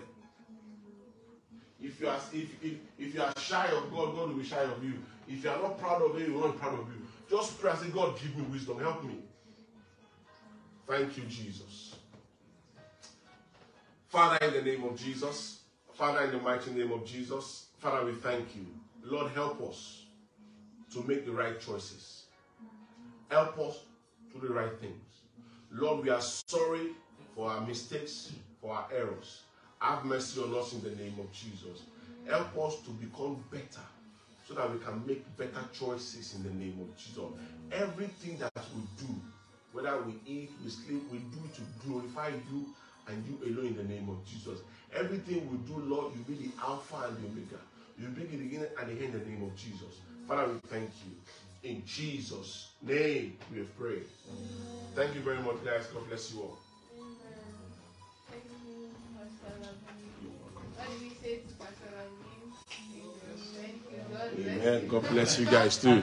If 1.83 1.99
you 2.01 2.09
are 2.09 2.21
if, 2.33 2.63
if, 2.63 2.75
if 2.99 3.15
you 3.15 3.23
are 3.23 3.33
shy 3.39 3.67
of 3.69 3.91
God, 3.91 4.15
God 4.15 4.29
will 4.29 4.37
be 4.37 4.45
shy 4.45 4.61
of 4.63 4.85
you. 4.85 4.95
If 5.31 5.45
you 5.45 5.51
are 5.51 5.63
not 5.63 5.79
proud 5.79 6.03
of 6.03 6.21
He 6.21 6.29
will 6.29 6.49
not 6.49 6.59
proud 6.59 6.75
of 6.75 6.89
you. 6.89 7.07
Just 7.31 7.61
pray 7.61 7.71
and 7.71 7.79
say, 7.79 7.89
God, 7.89 8.19
give 8.21 8.37
me 8.37 8.43
wisdom. 8.51 8.81
Help 8.81 9.05
me. 9.05 9.19
Thank 10.89 11.17
you, 11.17 11.23
Jesus. 11.29 11.95
Father, 14.09 14.45
in 14.45 14.55
the 14.55 14.63
name 14.63 14.83
of 14.83 14.97
Jesus. 14.97 15.61
Father, 15.95 16.25
in 16.25 16.33
the 16.33 16.39
mighty 16.39 16.73
name 16.73 16.91
of 16.91 17.07
Jesus. 17.07 17.67
Father, 17.79 18.05
we 18.05 18.13
thank 18.13 18.57
you. 18.57 18.67
Lord, 19.05 19.31
help 19.31 19.63
us 19.63 20.03
to 20.93 21.05
make 21.05 21.25
the 21.25 21.31
right 21.31 21.61
choices. 21.61 22.25
Help 23.31 23.57
us 23.61 23.79
to 24.33 24.41
do 24.41 24.49
the 24.49 24.53
right 24.53 24.77
things. 24.81 25.05
Lord, 25.71 26.03
we 26.03 26.11
are 26.11 26.21
sorry 26.21 26.89
for 27.37 27.49
our 27.49 27.65
mistakes, 27.65 28.33
for 28.61 28.75
our 28.75 28.89
errors. 28.93 29.43
Have 29.79 30.05
mercy 30.05 30.43
on 30.43 30.53
us 30.59 30.73
in 30.73 30.83
the 30.83 30.91
name 30.97 31.15
of 31.21 31.31
Jesus. 31.31 31.83
Help 32.29 32.59
us 32.59 32.81
to 32.83 32.91
become 32.91 33.45
better 33.53 33.87
so 34.51 34.57
that 34.57 34.73
we 34.73 34.81
can 34.81 35.07
make 35.07 35.25
better 35.37 35.65
choices 35.73 36.35
in 36.35 36.43
the 36.43 36.51
name 36.51 36.77
of 36.81 36.97
Jesus. 36.99 37.23
Everything 37.71 38.37
that 38.39 38.53
we 38.75 38.83
do, 38.99 39.15
whether 39.73 40.03
we 40.03 40.15
eat, 40.27 40.51
we 40.65 40.71
sleep, 40.71 41.05
we 41.13 41.19
do 41.19 41.39
to 41.55 41.63
glorify 41.87 42.29
you 42.51 42.67
and 43.07 43.25
you 43.27 43.39
alone 43.47 43.69
in 43.69 43.77
the 43.77 43.85
name 43.85 44.09
of 44.09 44.19
Jesus. 44.27 44.59
Everything 44.93 45.49
we 45.49 45.59
do, 45.73 45.81
Lord, 45.83 46.15
you 46.17 46.25
be 46.25 46.49
the 46.49 46.53
Alpha 46.61 46.97
and 47.07 47.17
the 47.19 47.29
Omega. 47.29 47.61
You 47.97 48.09
be 48.09 48.25
the 48.25 48.39
beginning 48.39 48.69
and 48.81 48.89
the 48.89 49.05
end 49.05 49.15
in 49.15 49.21
the 49.21 49.27
name 49.27 49.43
of 49.45 49.55
Jesus. 49.55 50.01
Father, 50.27 50.53
we 50.53 50.59
thank 50.69 50.91
you. 51.07 51.71
In 51.71 51.85
Jesus' 51.87 52.71
name 52.83 53.37
we 53.55 53.61
prayed. 53.79 54.07
Thank 54.97 55.15
you 55.15 55.21
very 55.21 55.39
much, 55.39 55.65
guys. 55.65 55.87
God 55.95 56.09
bless 56.09 56.35
you 56.35 56.41
all. 56.41 56.59
Amen. 64.61 64.87
God 64.89 65.09
bless 65.09 65.39
you 65.39 65.47
guys 65.47 65.79
too. 65.81 66.03